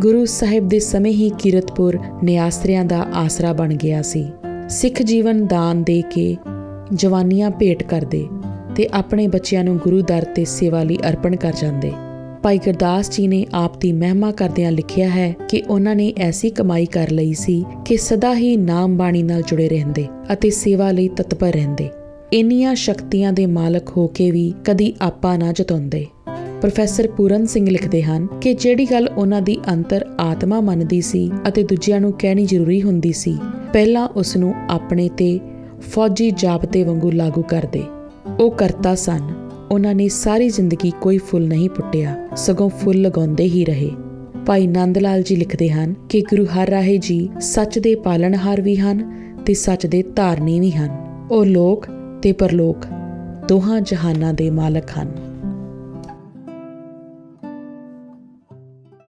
ਗੁਰੂ 0.00 0.24
ਸਾਹਿਬ 0.24 0.68
ਦੇ 0.68 0.78
ਸਮੇਂ 0.78 1.12
ਹੀ 1.12 1.30
ਕੀਰਤਪੁਰ 1.38 1.98
ਨਿਆਸਰਿਆਂ 2.22 2.84
ਦਾ 2.84 3.06
ਆਸਰਾ 3.14 3.52
ਬਣ 3.52 3.74
ਗਿਆ 3.74 4.02
ਸੀ। 4.02 4.28
ਸਿੱਖ 4.68 5.02
ਜੀਵਨ 5.02 5.46
ਦਾਨ 5.46 5.82
ਦੇ 5.82 6.02
ਕੇ 6.10 6.36
ਜਵਾਨੀਆਂ 6.94 7.50
ਭੇਟ 7.50 7.82
ਕਰਦੇ 7.82 8.26
ਤੇ 8.76 8.88
ਆਪਣੇ 8.92 9.28
ਬੱਚਿਆਂ 9.28 9.64
ਨੂੰ 9.64 9.76
ਗੁਰੂ 9.76 10.00
ਦਰ 10.00 10.24
ਤੇ 10.24 10.44
ਸੇਵਾ 10.44 10.82
ਲਈ 10.82 10.98
ਅਰਪਣ 11.08 11.36
ਕਰ 11.36 11.52
ਜਾਂਦੇ। 11.60 11.92
ਭਾਈ 12.42 12.58
ਗੁਰਦਾਸ 12.58 13.10
ਜੀ 13.10 13.28
ਨੇ 13.28 13.46
ਆਪ 13.54 13.80
ਦੀ 13.80 13.92
ਮਹਿਮਾ 13.92 14.32
ਕਰਦਿਆਂ 14.32 14.72
ਲਿਖਿਆ 14.72 15.08
ਹੈ 15.08 15.34
ਕਿ 15.48 15.62
ਉਹਨਾਂ 15.68 15.96
ਨੇ 15.96 16.14
ਐਸੀ 16.16 16.50
ਕਮਾਈ 16.50 16.86
ਕਰ 16.86 17.10
ਲਈ 17.10 17.34
ਸੀ 17.34 17.64
ਕਿ 17.84 17.96
ਸਦਾ 17.96 18.34
ਹੀ 18.34 18.56
ਨਾਮ 18.56 18.96
ਬਾਣੀ 18.96 19.22
ਨਾਲ 19.22 19.42
ਜੁੜੇ 19.42 19.68
ਰਹਿੰਦੇ 19.68 20.06
ਅਤੇ 20.32 20.50
ਸੇਵਾ 20.50 20.90
ਲਈ 20.90 21.08
ਤਤਪਰ 21.08 21.52
ਰਹਿੰਦੇ। 21.52 21.88
ਇੰਨੀਆਂ 22.32 22.74
ਸ਼ਕਤੀਆਂ 22.74 23.32
ਦੇ 23.32 23.46
ਮਾਲਕ 23.46 23.88
ਹੋ 23.96 24.06
ਕੇ 24.06 24.30
ਵੀ 24.30 24.54
ਕਦੀ 24.64 24.94
ਆਪਾ 25.00 25.36
ਨਾ 25.36 25.52
ਜਤਾਉਂਦੇ 25.52 26.06
ਪ੍ਰੋਫੈਸਰ 26.60 27.08
ਪੂਰਨ 27.08 27.46
ਸਿੰਘ 27.46 27.70
ਲਿਖਦੇ 27.70 28.02
ਹਨ 28.02 28.26
ਕਿ 28.40 28.54
ਜਿਹੜੀ 28.54 28.86
ਗੱਲ 28.90 29.08
ਉਹਨਾਂ 29.16 29.42
ਦੀ 29.42 29.58
ਅੰਤਰ 29.72 30.04
ਆਤਮਾ 30.20 30.60
ਮੰਨਦੀ 30.60 31.00
ਸੀ 31.00 31.30
ਅਤੇ 31.48 31.62
ਦੂਜਿਆਂ 31.62 32.00
ਨੂੰ 32.00 32.12
ਕਹਿਣੀ 32.12 32.46
ਜ਼ਰੂਰੀ 32.46 32.82
ਹੁੰਦੀ 32.82 33.12
ਸੀ, 33.12 33.38
ਪਹਿਲਾਂ 33.72 34.08
ਉਸ 34.08 34.36
ਨੂੰ 34.36 34.54
ਆਪਣੇ 34.70 35.08
ਤੇ 35.08 35.40
ਫੌਜੀ 35.80 36.30
ਜਾਬਤੇ 36.30 36.84
ਵਾਂਗੂ 36.84 37.10
ਲਾਗੂ 37.10 37.42
ਕਰਦੇ। 37.42 37.82
ਉਹ 38.40 38.50
ਕਰਤਾ 38.50 38.94
ਸਨ। 38.94 39.48
ਉਹਨਾਂ 39.70 39.94
ਨੇ 39.94 40.08
ਸਾਰੀ 40.08 40.48
ਜ਼ਿੰਦਗੀ 40.48 40.92
ਕੋਈ 41.00 41.18
ਫੁੱਲ 41.18 41.48
ਨਹੀਂ 41.48 41.68
ਪੁੱਟਿਆ, 41.70 42.28
ਸਗੋਂ 42.36 42.68
ਫੁੱਲ 42.68 43.00
ਲਗਾਉਂਦੇ 43.00 43.44
ਹੀ 43.44 43.64
ਰਹੇ। 43.64 43.90
ਭਾਈ 44.46 44.66
ਨੰਦ 44.66 44.98
ਲਾਲ 44.98 45.22
ਜੀ 45.22 45.36
ਲਿਖਦੇ 45.36 45.70
ਹਨ 45.70 45.94
ਕਿ 46.08 46.20
ਗੁਰੂ 46.20 46.46
ਹਰ 46.46 46.68
ਰਾਹੇ 46.68 46.98
ਜੀ 46.98 47.28
ਸੱਚ 47.40 47.78
ਦੇ 47.78 47.94
ਪਾਲਣਹਾਰ 47.94 48.60
ਵੀ 48.60 48.76
ਹਨ 48.76 49.12
ਤੇ 49.46 49.54
ਸੱਚ 49.54 49.86
ਦੇ 49.86 50.02
ਧਾਰਨੀ 50.02 50.60
ਵੀ 50.60 50.70
ਹਨ। 50.70 50.96
ਉਹ 51.30 51.44
ਲੋਕ 51.46 51.86
ਤੇ 52.22 52.32
ਪਰਲੋਕ 52.32 52.86
ਦੋਹਾਂ 53.48 53.80
ਜਹਾਨਾਂ 53.80 54.34
ਦੇ 54.34 54.50
ਮਾਲਕ 54.50 54.84
ਹਨ। 55.02 55.27